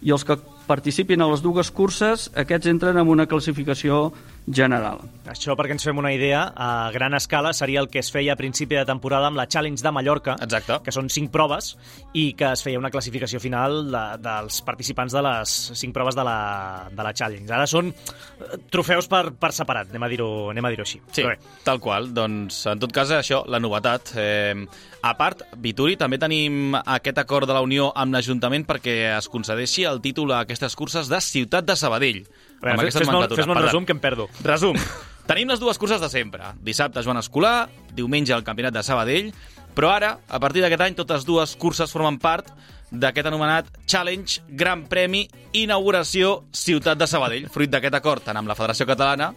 [0.02, 4.12] i els que participin a les dues curses, aquests entren en una classificació
[4.46, 5.00] general.
[5.30, 8.38] Això, perquè ens fem una idea, a gran escala seria el que es feia a
[8.38, 10.80] principi de temporada amb la Challenge de Mallorca, Exacte.
[10.82, 11.76] que són cinc proves,
[12.12, 16.26] i que es feia una classificació final de, dels participants de les cinc proves de
[16.26, 17.48] la, de la Challenge.
[17.52, 21.02] Ara són eh, trofeus per, per separat, anem a dir-ho dir, dir així.
[21.14, 21.26] Sí,
[21.64, 22.10] tal qual.
[22.14, 24.14] Doncs, en tot cas, això, la novetat.
[24.18, 24.66] Eh,
[25.02, 29.86] a part, Vituri, també tenim aquest acord de la Unió amb l'Ajuntament perquè es concedeixi
[29.88, 32.24] el títol a aquestes curses de Ciutat de Sabadell.
[32.62, 34.28] Veure, Fes-me fes un resum que em perdo.
[34.46, 34.78] Resum.
[35.26, 36.52] Tenim les dues curses de sempre.
[36.62, 39.32] Dissabte Joan Escolar, diumenge el Campionat de Sabadell,
[39.74, 42.50] però ara, a partir d'aquest any, totes dues curses formen part
[42.92, 45.24] d'aquest anomenat Challenge Gran Premi
[45.56, 49.30] Inauguració Ciutat de Sabadell, fruit d'aquest acord tant amb la Federació Catalana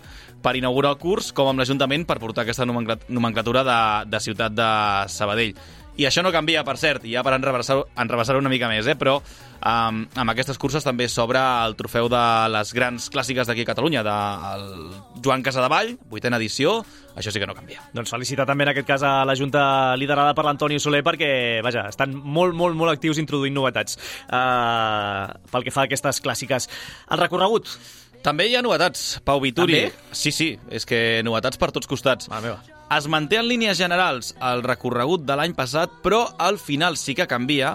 [0.44, 3.80] per inaugurar el curs com amb l'Ajuntament per portar aquesta nomenclatura de,
[4.12, 4.70] de Ciutat de
[5.10, 5.56] Sabadell.
[5.96, 8.98] I això no canvia, per cert, i ja per enrebaçar-ho una mica més, eh?
[9.00, 13.70] però um, amb aquestes curses també s'obre el trofeu de les grans clàssiques d'aquí a
[13.72, 14.68] Catalunya, del
[15.24, 16.82] Joan Casadevall, vuitena edició,
[17.16, 17.80] això sí que no canvia.
[17.96, 21.32] Doncs felicitar també en aquest cas a la Junta liderada per l'Antoni Soler perquè,
[21.64, 23.96] vaja, estan molt, molt, molt actius introduint novetats
[24.28, 26.68] uh, pel que fa a aquestes clàssiques.
[27.08, 27.72] El recorregut,
[28.26, 29.86] també hi ha novetats, Pau Vituri.
[29.86, 30.16] També?
[30.18, 32.28] Sí, sí, és que novetats per tots costats.
[32.34, 32.75] Mare meva.
[32.96, 37.26] Es manté en línies generals el recorregut de l'any passat, però al final sí que
[37.28, 37.74] canvia,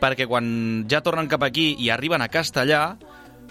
[0.00, 0.46] perquè quan
[0.88, 2.94] ja tornen cap aquí i arriben a Castellà,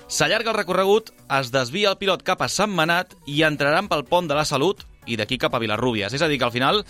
[0.07, 4.31] s'allarga el recorregut, es desvia el pilot cap a Sant Manat i entraran pel pont
[4.31, 6.15] de la Salut i d'aquí cap a Vilarrúbies.
[6.17, 6.81] És a dir, que al final,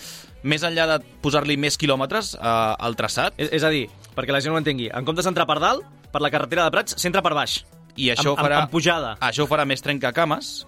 [0.48, 3.36] més enllà de posar-li més quilòmetres eh, al traçat...
[3.36, 6.22] És, és a dir, perquè la gent ho entengui, en comptes d'entrar per dalt, per
[6.24, 7.64] la carretera de Prats, s'entra per baix.
[7.98, 9.18] I això amb, farà, amb, amb pujada.
[9.20, 10.62] Això farà més trencacames,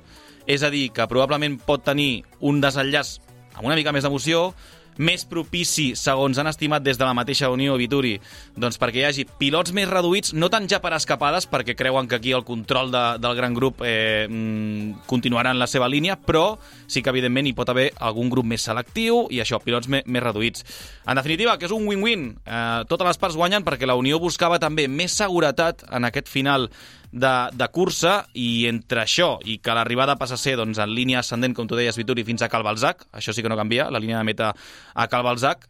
[0.43, 3.21] és a dir, que probablement pot tenir un desenllaç
[3.55, 4.51] amb una mica més d'emoció,
[4.97, 8.15] més propici, segons han estimat des de la mateixa Unió Vituri,
[8.55, 12.15] doncs perquè hi hagi pilots més reduïts, no tant ja per escapades, perquè creuen que
[12.19, 16.57] aquí el control de, del gran grup eh, mm, continuarà en la seva línia, però
[16.87, 20.23] sí que evidentment hi pot haver algun grup més selectiu i això, pilots me, més
[20.23, 20.65] reduïts.
[21.05, 22.29] En definitiva, que és un win-win.
[22.45, 26.69] Eh, totes les parts guanyen perquè la Unió buscava també més seguretat en aquest final
[27.15, 31.21] de, de cursa i entre això i que l'arribada passa a ser doncs, en línia
[31.23, 34.01] ascendent, com tu deies, Vituri, fins a Cal Balzac, això sí que no canvia, la
[34.03, 34.51] línia de meta
[34.93, 35.69] a Cal Balzac,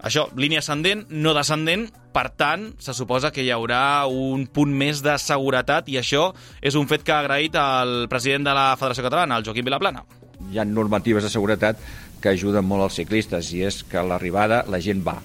[0.00, 5.02] això, línia ascendent, no descendent, per tant, se suposa que hi haurà un punt més
[5.04, 6.30] de seguretat i això
[6.62, 10.06] és un fet que ha agraït el president de la Federació Catalana, el Joaquim Vilaplana.
[10.50, 11.82] Hi ha normatives de seguretat
[12.22, 15.18] que ajuden molt als ciclistes i és que l'arribada la gent va,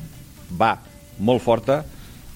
[0.57, 0.73] va
[1.19, 1.83] molt forta,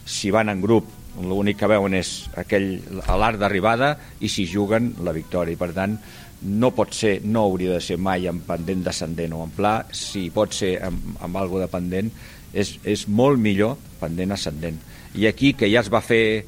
[0.06, 4.94] si van en grup l'únic que veuen és aquell a l'arc d'arribada i si juguen
[5.04, 5.56] la victòria.
[5.56, 5.98] I per tant,
[6.42, 10.30] no pot ser, no hauria de ser mai en pendent descendent o en pla, si
[10.32, 12.12] pot ser amb, amb algo de pendent,
[12.54, 14.80] és, és molt millor pendent ascendent.
[15.20, 16.46] I aquí, que ja es va fer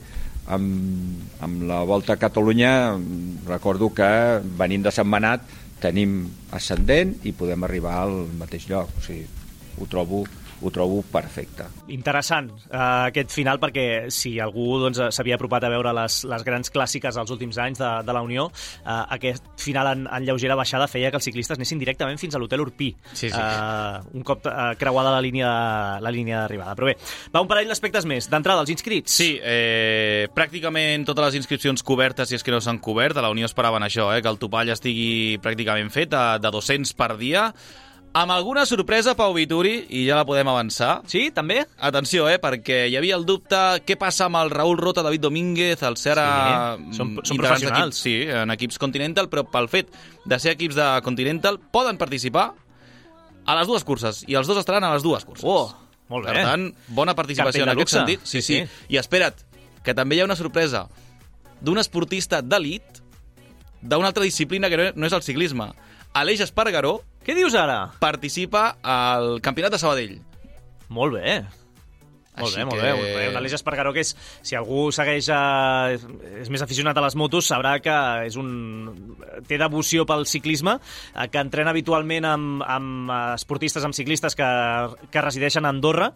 [0.47, 2.97] amb, amb la Volta a Catalunya,
[3.47, 4.07] recordo que
[4.57, 5.43] venint de Setmanat
[5.81, 8.93] tenim ascendent i podem arribar al mateix lloc.
[8.97, 9.25] O sigui,
[9.79, 10.23] ho trobo
[10.61, 11.67] ho trobo perfecte.
[11.93, 16.45] Interessant uh, aquest final perquè si algú doncs, s'havia doncs, apropat a veure les, les
[16.47, 20.57] grans clàssiques dels últims anys de, de la Unió, uh, aquest final en, en lleugera
[20.59, 22.91] baixada feia que els ciclistes anessin directament fins a l'hotel Urpí.
[23.13, 23.35] Sí, sí.
[23.35, 25.51] Uh, un cop uh, creuada la línia,
[26.03, 26.75] la línia d'arribada.
[26.77, 26.97] Però bé,
[27.33, 28.29] va un parell d'aspectes més.
[28.31, 29.13] D'entrada, els inscrits.
[29.21, 33.31] Sí, eh, pràcticament totes les inscripcions cobertes, si és que no s'han cobert, a la
[33.33, 37.49] Unió esperaven això, eh, que el topall estigui pràcticament fet, de, de 200 per dia,
[38.13, 40.97] Amb alguna sorpresa, Pau Vituri, i ja la podem avançar.
[41.07, 41.61] Sí, també?
[41.79, 43.55] Atenció, eh, perquè hi havia el dubte
[43.87, 46.25] què passa amb el Raúl Rota, David Domínguez, el Serra...
[46.75, 47.95] Sí, són- són professionals.
[48.03, 49.93] Sí, en equips Continental, però pel fet
[50.25, 52.49] de ser equips de Continental poden participar
[53.45, 55.45] a les dues curses, i els dos estaran a les dues curses.
[55.47, 55.71] Oh,
[56.11, 56.33] molt bé.
[56.35, 57.97] Per tant, bona participació en aquest luxe.
[57.97, 58.25] sentit.
[58.27, 58.83] Sí, Sí, sí.
[58.91, 59.39] I espera't,
[59.85, 60.89] que també hi ha una sorpresa
[61.61, 62.99] d'un esportista d'elit
[63.81, 65.71] d'una altra disciplina que no- no és el ciclisme.
[66.13, 67.91] Aleix Espargaró Què dius ara?
[68.01, 70.15] participa al Campionat de Sabadell.
[70.89, 71.41] Molt bé.
[72.41, 73.25] Molt Així bé, molt que- bé.
[73.27, 75.99] Un, un Aleix Espargaró que és, si algú segueix, eh,
[76.41, 77.95] és més aficionat a les motos, sabrà que
[78.27, 79.15] és un,
[79.47, 80.77] té devoció pel ciclisme,
[81.15, 84.49] eh, que entrena habitualment amb, amb eh, esportistes, amb ciclistes que,
[85.11, 86.11] que resideixen a Andorra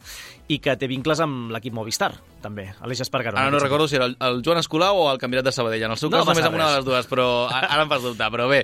[0.48, 2.12] i que té vincles amb l'equip Movistar,
[2.42, 3.38] també, Aleix Espargaró.
[3.40, 5.84] Ara no recordo si era el, el Joan Escolau o el Campionat de Sabadell.
[5.88, 7.84] En el seu No cas només passa amb una de les dues, però a- ara
[7.84, 8.30] em fas dubtar.
[8.36, 8.64] Però bé,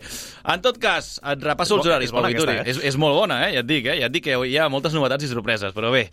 [0.54, 2.58] en tot cas, et repasso els horaris, Pau Vituri.
[2.60, 2.64] eh?
[2.72, 3.54] És, és molt bona, eh?
[3.56, 3.98] Ja et dic, eh?
[4.00, 6.10] Ja et dic que hi ha moltes novetats i sorpreses, però bé.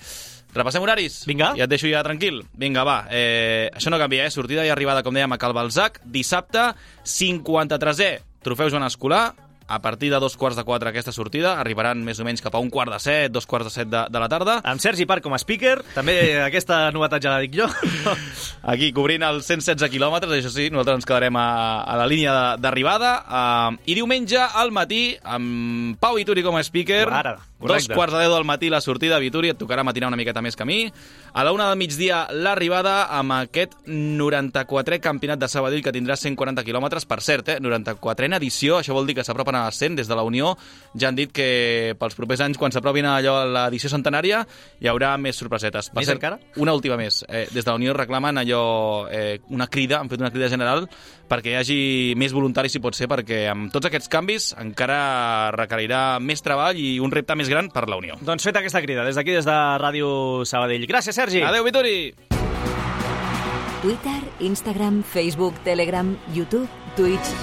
[0.55, 1.20] Repassem horaris?
[1.28, 1.53] Vinga.
[1.59, 2.42] I et deixo ja tranquil.
[2.59, 3.03] Vinga, va.
[3.11, 4.30] Eh, això no canvia, eh?
[4.34, 6.01] Sortida i arribada, com dèiem, a Cal Balzac.
[6.05, 6.70] Dissabte,
[7.05, 9.34] 53è, trofeu Joan Escolar.
[9.70, 12.61] A partir de dos quarts de quatre aquesta sortida, arribaran més o menys cap a
[12.64, 14.55] un quart de set, dos quarts de set de, de la tarda.
[14.64, 17.66] Amb Sergi Parc com a speaker, també aquesta novetat ja la dic jo.
[18.72, 21.44] Aquí, cobrint els 116 quilòmetres, això sí, nosaltres ens quedarem a,
[21.84, 23.11] a la línia de- d'arribada.
[23.28, 27.05] Uh, I diumenge, al matí, amb Pau Vituri com a speaker.
[27.12, 27.94] Ara, dos correcte.
[27.94, 30.62] quarts de deu del matí la sortida, Vituri, et tocarà matinar una miqueta més que
[30.62, 30.92] a mi.
[31.32, 36.64] A la una del migdia, l'arribada amb aquest 94è campionat de Sabadell que tindrà 140
[36.64, 37.06] quilòmetres.
[37.06, 40.22] Per cert, eh, 94a edició, això vol dir que s'apropen a 100 des de la
[40.22, 40.56] Unió.
[40.94, 44.46] Ja han dit que pels propers anys, quan s'aprovin allò a l'edició centenària,
[44.80, 45.90] hi haurà més sorpresetes.
[45.90, 46.38] Per Més cert, encara?
[46.56, 47.24] una última més.
[47.28, 50.88] Eh, des de la Unió reclamen allò, eh, una crida, han fet una crida general
[51.28, 56.18] perquè hi hagi més voluntaris, si pot ser, perquè amb tots aquests canvis encara requerirà
[56.20, 58.18] més treball i un repte més gran per la Unió.
[58.20, 60.86] Doncs feta aquesta crida, des d'aquí, des de Ràdio Sabadell.
[60.90, 61.42] Gràcies, Sergi.
[61.42, 62.14] Adéu, Vituri!
[63.82, 67.34] Twitter, Instagram, Facebook, Telegram, YouTube, Twitch...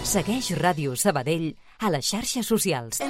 [0.00, 1.50] Segueix Ràdio Sabadell
[1.84, 3.02] a les xarxes socials.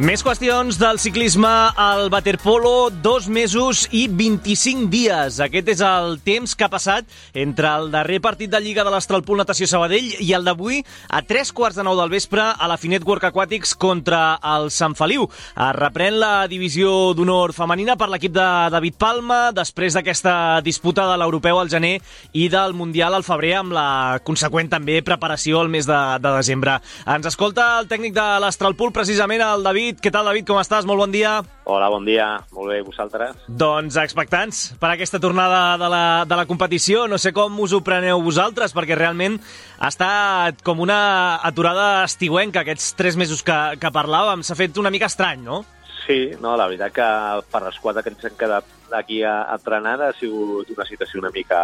[0.00, 5.40] Més qüestions del ciclisme al waterpolo, dos mesos i 25 dies.
[5.44, 7.04] Aquest és el temps que ha passat
[7.36, 10.78] entre el darrer partit de Lliga de l'Astralpool Natació Sabadell i el d'avui
[11.12, 14.96] a tres quarts de nou del vespre a la Finet Work Aquatics contra el Sant
[14.96, 15.26] Feliu.
[15.52, 21.20] Es reprèn la divisió d'honor femenina per l'equip de David Palma després d'aquesta disputa de
[21.20, 21.98] l'Europeu al gener
[22.32, 26.80] i del Mundial al febrer amb la conseqüent també preparació al mes de, de desembre.
[27.04, 29.89] Ens escolta el tècnic de l'Astralpool, precisament el David.
[29.98, 30.46] Què tal, David?
[30.46, 30.86] Com estàs?
[30.86, 31.40] Molt bon dia.
[31.66, 32.26] Hola, bon dia.
[32.54, 33.34] Molt bé, vosaltres?
[33.48, 37.08] Doncs expectants per aquesta tornada de la, de la competició.
[37.10, 39.40] No sé com us ho preneu vosaltres, perquè realment
[39.80, 41.00] ha estat com una
[41.42, 44.44] aturada estiuenca aquests tres mesos que, que parlàvem.
[44.46, 45.64] S'ha fet una mica estrany, no?
[46.04, 47.08] Sí, no, la veritat que
[47.50, 51.20] per les quatre que ens hem quedat aquí a, a entrenar ha sigut una situació
[51.20, 51.62] una mica,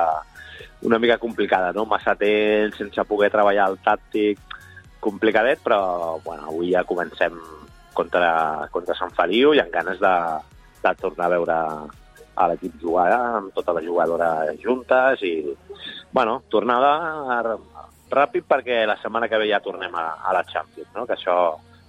[0.83, 1.87] una mica complicada, no?
[1.87, 4.43] Massa temps, sense poder treballar el tàctic,
[5.01, 7.35] complicadet, però bueno, avui ja comencem
[7.97, 10.17] contra, contra Sant Feliu i amb ganes de,
[10.85, 11.57] de tornar a veure
[12.37, 15.35] a l'equip jugar amb totes les jugadores juntes i,
[16.13, 16.93] bueno, tornada
[18.13, 21.07] ràpid perquè la setmana que ve ja tornem a, a la Champions, no?
[21.09, 21.39] que això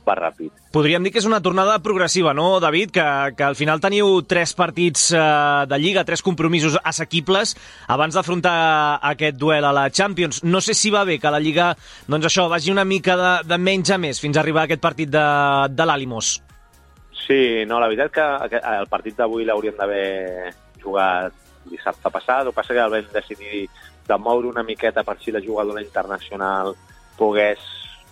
[0.08, 0.54] va ràpid.
[0.74, 2.94] Podríem dir que és una tornada progressiva, no, David?
[2.96, 3.06] Que,
[3.38, 5.22] que al final teniu tres partits eh,
[5.68, 7.56] de Lliga, tres compromisos assequibles
[7.88, 8.58] abans d'afrontar
[9.12, 10.44] aquest duel a la Champions.
[10.44, 11.74] No sé si va bé que la Lliga,
[12.08, 14.84] doncs això, vagi una mica de, de menys a més fins a arribar a aquest
[14.84, 15.26] partit de,
[15.74, 16.38] de l'Alimos.
[17.28, 21.36] Sí, no, la veritat que el partit d'avui l'hauríem d'haver jugat
[21.68, 23.66] dissabte passat, el que passa que el vam decidir
[24.08, 26.74] de moure una miqueta per si la jugadora internacional
[27.18, 27.60] pogués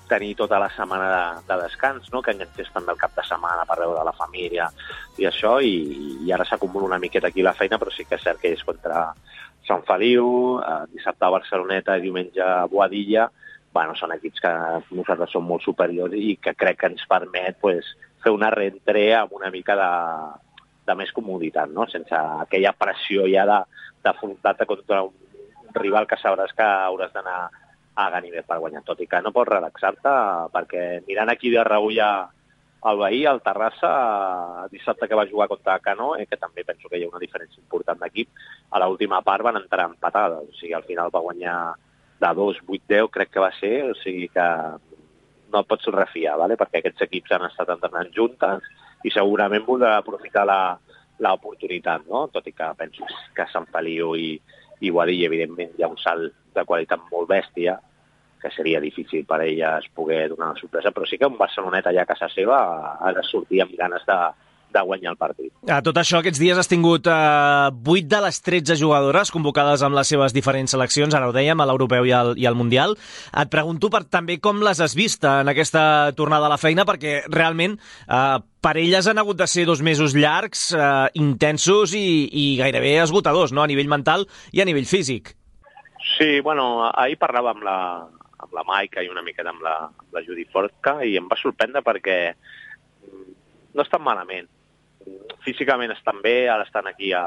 [0.10, 2.22] tenir tota la setmana de, de descans, no?
[2.22, 4.70] que enganxés també el cap de setmana per veure la família
[5.18, 5.76] i això, i,
[6.26, 8.64] i ara s'acumula una miqueta aquí la feina, però sí que és cert que és
[8.64, 9.08] contra
[9.66, 10.28] Sant Feliu,
[10.62, 13.30] eh, dissabte a Barceloneta i diumenge a Boadilla,
[13.74, 14.52] bueno, són equips que
[14.96, 17.90] nosaltres som molt superiors i que crec que ens permet pues,
[18.24, 19.90] fer una reentré amb una mica de,
[20.88, 21.88] de més comoditat, no?
[21.92, 27.40] sense aquella pressió ja d'afrontar-te contra un rival que sabràs que hauràs d'anar
[27.96, 30.16] a Ganivet per guanyar, tot i que no pots relaxar-te
[30.54, 32.02] perquè mirant aquí de reull
[32.86, 37.00] al veí, al Terrassa, dissabte que va jugar contra Cano, eh, que també penso que
[37.00, 38.30] hi ha una diferència important d'equip,
[38.70, 41.56] a l'última part van entrar empatades, o sigui, al final va guanyar
[42.22, 44.46] de 2, 8, 10, crec que va ser, o sigui que
[45.52, 46.60] no et pots refiar, ¿vale?
[46.60, 48.70] perquè aquests equips han estat entrenant juntes
[49.06, 52.28] i segurament voldrà aprofitar l'oportunitat, no?
[52.34, 54.36] tot i que penso que Sant Feliu i,
[54.82, 57.78] i Guadilla, evidentment, hi ha un salt de qualitat molt bèstia,
[58.42, 62.04] que seria difícil per elles poder donar una sorpresa, però sí que un Barcelonet allà
[62.04, 62.58] a casa seva
[63.00, 64.18] ha de sortir amb ganes de,
[64.76, 65.52] de guanyar el partit.
[65.72, 67.14] A tot això, aquests dies has tingut eh,
[67.72, 71.70] 8 de les 13 jugadores convocades amb les seves diferents seleccions, ara ho dèiem, a
[71.70, 72.98] l'Europeu i, al, i al Mundial.
[73.32, 77.22] Et pregunto per, també com les has vist en aquesta tornada a la feina, perquè
[77.32, 80.84] realment eh, per elles han hagut de ser dos mesos llargs, eh,
[81.22, 83.64] intensos i, i gairebé esgotadors, no?
[83.64, 85.36] a nivell mental i a nivell físic.
[86.18, 87.78] Sí, bueno, ahir parlava amb la,
[88.46, 91.38] amb la Maica i una miqueta amb la, amb la Judy Forca i em va
[91.40, 93.32] sorprendre perquè mm,
[93.76, 94.50] no estan malament.
[95.46, 97.26] Físicament estan bé, ara estan aquí a...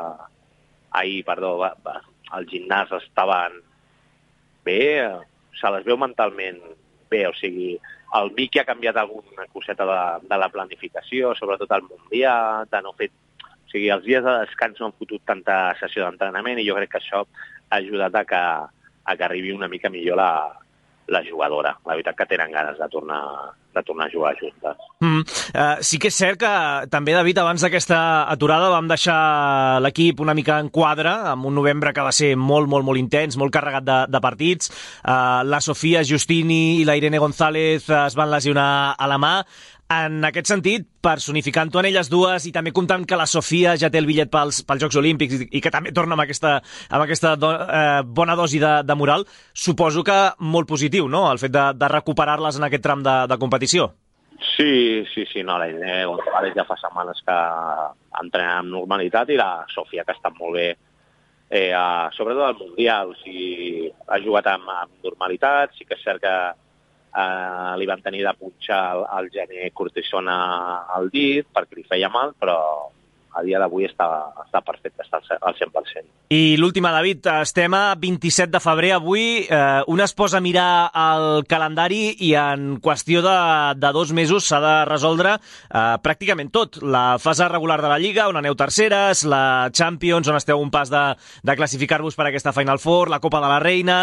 [0.91, 1.99] ahir, perdó, va, va,
[2.33, 3.59] al gimnàs estaven
[4.65, 4.81] bé,
[5.61, 6.61] se les veu mentalment
[7.11, 7.75] bé, o sigui,
[8.19, 12.95] el Vicky ha canviat alguna coseta de, de la planificació, sobretot al Mundial, de no
[12.99, 13.11] fer...
[13.69, 16.95] O sigui, els dies de descans no han fotut tanta sessió d'entrenament i jo crec
[16.95, 18.41] que això ha ajudat a que,
[19.05, 20.31] a que arribi una mica millor la,
[21.09, 21.73] la jugadora.
[21.87, 23.21] La veritat que tenen ganes de tornar,
[23.75, 24.77] de tornar a jugar juntes.
[25.01, 26.53] Mm, uh, sí que és cert que
[26.93, 31.95] també, David, abans d'aquesta aturada vam deixar l'equip una mica en quadre, amb un novembre
[31.97, 34.71] que va ser molt, molt, molt intens, molt carregat de, de partits.
[35.01, 39.35] Uh, la Sofia Justini i la Irene González es van lesionar a la mà.
[39.89, 44.03] En aquest sentit, personificant-ho en elles dues i també comptant que la Sofia ja té
[44.03, 46.59] el bitllet pels, pels Jocs Olímpics i, i que també torna amb aquesta,
[46.91, 49.25] amb aquesta do, eh, bona dosi de, de moral,
[49.57, 53.41] suposo que molt positiu, no?, el fet de, de recuperar-les en aquest tram de, de
[53.41, 53.89] competició.
[54.59, 57.41] Sí, sí, sí, no, la idea González ja fa setmanes que
[58.21, 60.69] entrena amb normalitat i la Sofia que està molt bé
[61.49, 66.05] eh, a, sobretot al Mundial, o sigui, ha jugat amb, amb normalitat, sí que és
[66.05, 66.39] cert que
[67.09, 70.39] eh, li van tenir de punxar el, el gener cortisona
[70.97, 72.59] al dit perquè li feia mal, però
[73.35, 74.07] a dia d'avui està,
[74.45, 76.07] està perfecte, està al 100%.
[76.35, 80.91] I l'última, David, estem a 27 de febrer avui, eh, un es posa a mirar
[80.93, 83.37] el calendari i en qüestió de,
[83.81, 86.81] de dos mesos s'ha de resoldre eh, pràcticament tot.
[86.83, 90.91] La fase regular de la Lliga, on aneu terceres, la Champions, on esteu un pas
[90.93, 91.05] de,
[91.43, 93.99] de classificar-vos per aquesta Final Four, la Copa de la Reina...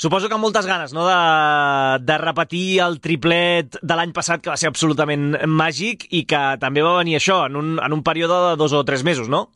[0.00, 1.02] Suposo que amb moltes ganes no?
[1.04, 6.40] de, de repetir el triplet de l'any passat, que va ser absolutament màgic i que
[6.62, 9.48] també va venir això, en un, en un període de dos o tres mesos, no?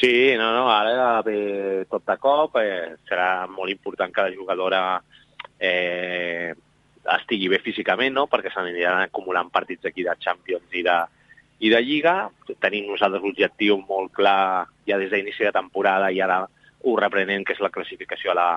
[0.00, 4.80] Sí, no, no, ara ve tot de cop, eh, serà molt important que la jugadora
[5.58, 6.52] eh,
[7.16, 10.96] estigui bé físicament, no?, perquè s'aniran acumulant partits aquí de Champions i de,
[11.62, 12.16] i de Lliga.
[12.60, 17.54] Tenim nosaltres l'objectiu molt clar ja des d'inici de temporada i ara ho reprenem, que
[17.56, 18.50] és la classificació a la,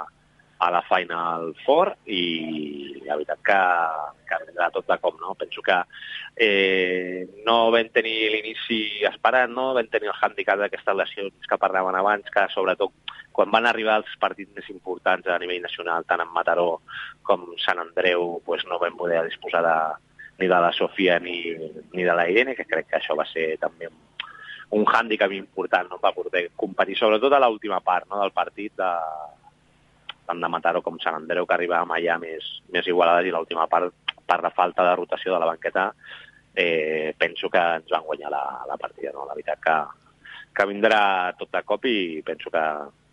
[0.60, 3.60] a la Final Four i la veritat que,
[4.28, 5.36] que vindrà tot de com, no?
[5.40, 5.78] Penso que
[6.36, 9.72] eh, no vam tenir l'inici esperat, no?
[9.78, 12.92] Vam tenir el hàndicap d'aquestes lesions que parlaven abans, que sobretot
[13.32, 16.82] quan van arribar els partits més importants a nivell nacional, tant en Mataró
[17.24, 19.78] com Sant Andreu, pues no vam poder disposar de,
[20.44, 21.40] ni de la Sofia ni,
[21.94, 23.96] ni de la Irene, que crec que això va ser també un,
[24.76, 26.04] un hàndicap important no?
[26.04, 28.20] per poder competir, sobretot a l'última part no?
[28.20, 28.92] del partit, de,
[30.30, 33.94] tant de Mataró com Sant Andreu, que arribàvem allà més, més igualades i l'última part,
[34.30, 35.90] per la falta de rotació de la banqueta,
[36.54, 39.14] eh, penso que ens van guanyar la, la partida.
[39.16, 39.26] No?
[39.26, 39.78] La veritat que,
[40.54, 41.02] que vindrà
[41.40, 42.66] tot de cop i penso que,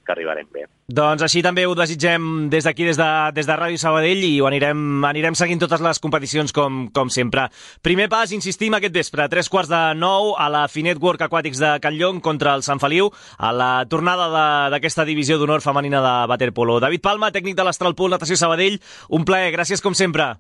[0.07, 0.65] que arribarem bé.
[0.87, 4.47] Doncs així també ho desitgem des d'aquí, des, de, des de Ràdio Sabadell, i ho
[4.47, 7.49] anirem, anirem seguint totes les competicions com, com sempre.
[7.83, 11.61] Primer pas, insistim, aquest vespre, a tres quarts de nou, a la Finet Work Aquàtics
[11.63, 14.31] de Canllong contra el Sant Feliu, a la tornada
[14.73, 16.79] d'aquesta divisió d'honor femenina de Waterpolo.
[16.81, 18.79] David Palma, tècnic de l'Astralpool Natació Sabadell,
[19.11, 20.37] un plaer, gràcies com sempre.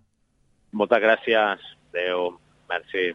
[0.76, 1.70] Moltes gràcies.
[1.90, 2.36] Adéu.
[2.70, 3.14] Merci.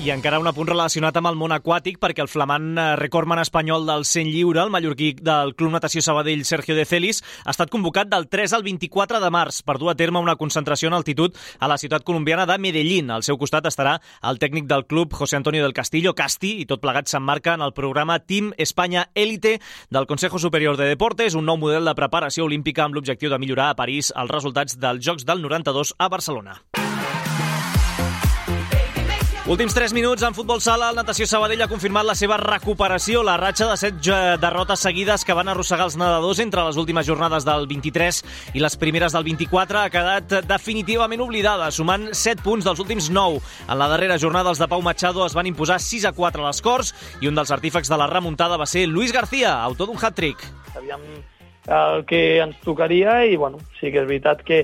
[0.00, 3.82] I encara un apunt relacionat amb el món aquàtic, perquè el flamant eh, recordman espanyol
[3.84, 8.08] del 100 lliure, el mallorquí del Club Natació Sabadell, Sergio de Celis, ha estat convocat
[8.08, 11.68] del 3 al 24 de març per dur a terme una concentració en altitud a
[11.68, 13.12] la ciutat colombiana de Medellín.
[13.12, 16.80] Al seu costat estarà el tècnic del club, José Antonio del Castillo, Casti, i tot
[16.80, 19.58] plegat s'emmarca en el programa Team Espanya Élite
[19.90, 23.68] del Consejo Superior de Deportes, un nou model de preparació olímpica amb l'objectiu de millorar
[23.68, 26.62] a París els resultats dels Jocs del 92 a Barcelona.
[29.50, 33.24] Últims 3 minuts en futbol sala, el Natació Sabadell ha confirmat la seva recuperació.
[33.26, 37.42] La ratxa de 7 derrotes seguides que van arrossegar els nedadors entre les últimes jornades
[37.42, 38.20] del 23
[38.54, 43.40] i les primeres del 24 ha quedat definitivament oblidada, sumant 7 punts dels últims 9.
[43.66, 46.52] En la darrera jornada els de Pau Machado es van imposar 6 a 4 a
[46.52, 49.98] les Corts i un dels artífecs de la remuntada va ser Luis García, autor d'un
[49.98, 50.46] hat-trick.
[50.76, 51.02] Sabíem
[51.66, 54.62] el que ens tocaria i bueno, sí que és veritat que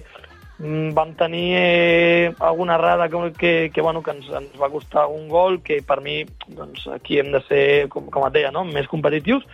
[0.59, 5.29] Vam tenir eh, alguna errada que, que, que, bueno, que ens, ens va costar un
[5.29, 8.65] gol, que per mi doncs, aquí hem de ser, com, com et deia, no?
[8.65, 9.45] més competitius,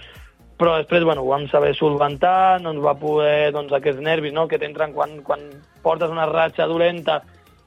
[0.61, 4.46] però després bueno, ho vam saber solventar, no ens va poder doncs, aquests nervis no?
[4.46, 5.42] que t'entren quan, quan
[5.82, 7.18] portes una ratxa dolenta,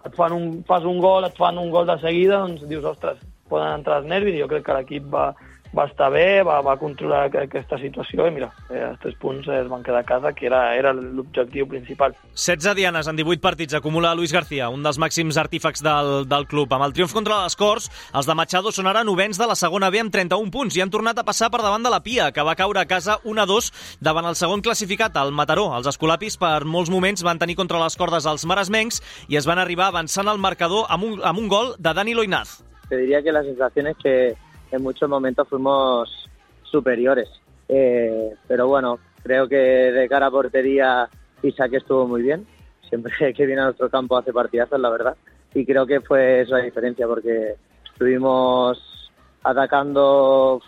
[0.05, 3.19] et fan un, fas un gol, et fan un gol de seguida, doncs dius, ostres,
[3.51, 5.33] poden entrar els nervis i jo crec que l'equip va,
[5.75, 9.67] va estar bé, va, va controlar aquesta situació i mira, eh, els tres punts es
[9.71, 12.15] van quedar a casa, que era, era l'objectiu principal.
[12.33, 16.71] 16 dianes en 18 partits acumula Luis García, un dels màxims artífecs del, del club.
[16.73, 19.91] Amb el triomf contra les Corts, els de Machado són ara novens de la segona
[19.91, 22.45] B amb 31 punts i han tornat a passar per davant de la Pia, que
[22.45, 25.67] va caure a casa 1-2 davant el segon classificat, el Mataró.
[25.75, 29.59] Els escolapis per molts moments van tenir contra les cordes els maresmencs i es van
[29.59, 32.61] arribar avançant al marcador amb un, amb un gol de Dani Loinaz.
[32.87, 34.35] Te diría que la sensación es que
[34.71, 36.29] en muchos momentos fuimos
[36.63, 37.29] superiores.
[37.67, 41.09] Eh, pero bueno, creo que de cara a portería
[41.41, 42.45] Isaac estuvo muy bien.
[42.89, 45.15] Siempre que viene a nuestro campo hace partidazos, la verdad.
[45.53, 47.55] Y creo que fue eso la diferencia porque
[47.85, 49.11] estuvimos
[49.43, 50.61] atacando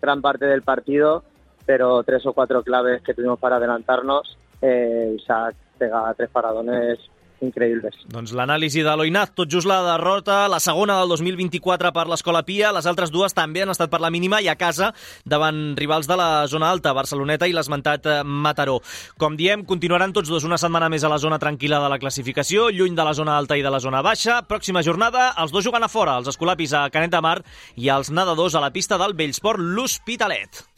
[0.00, 1.22] gran parte del partido,
[1.66, 4.38] pero tres o cuatro claves que tuvimos para adelantarnos.
[4.60, 6.98] Eh, Isaac pega tres paradones
[7.44, 7.96] increïbles.
[8.12, 12.72] Doncs l'anàlisi de l'Oinaz, tot just la derrota, la segona del 2024 per l'Escola Pia,
[12.74, 14.92] les altres dues també han estat per la mínima i a casa
[15.28, 18.78] davant rivals de la zona alta, Barceloneta i l'esmentat eh, Mataró.
[19.18, 22.70] Com diem, continuaran tots dos una setmana més a la zona tranquil·la de la classificació,
[22.70, 24.40] lluny de la zona alta i de la zona baixa.
[24.48, 27.38] Pròxima jornada, els dos jugant a fora, els escolapis a Canet de Mar
[27.76, 30.71] i els nedadors a la pista del Bellsport l'Hospitalet.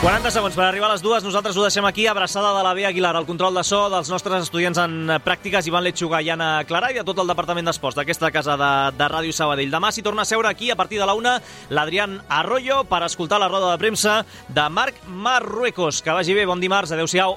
[0.00, 1.20] 40 segons per arribar a les dues.
[1.20, 2.06] Nosaltres ho deixem aquí.
[2.08, 5.84] Abraçada de la Bea Aguilar, el control de so dels nostres estudiants en pràctiques, Ivan
[5.84, 9.36] Letxuga i Anna Clara, i de tot el Departament d'Esports d'aquesta casa de, de Ràdio
[9.36, 9.68] Sabadell.
[9.68, 11.36] Demà s'hi torna a seure aquí, a partir de la una,
[11.68, 16.00] l'Adrián Arroyo, per escoltar la roda de premsa de Marc Marruecos.
[16.00, 17.36] Que vagi bé, bon dimarts, adeu-siau.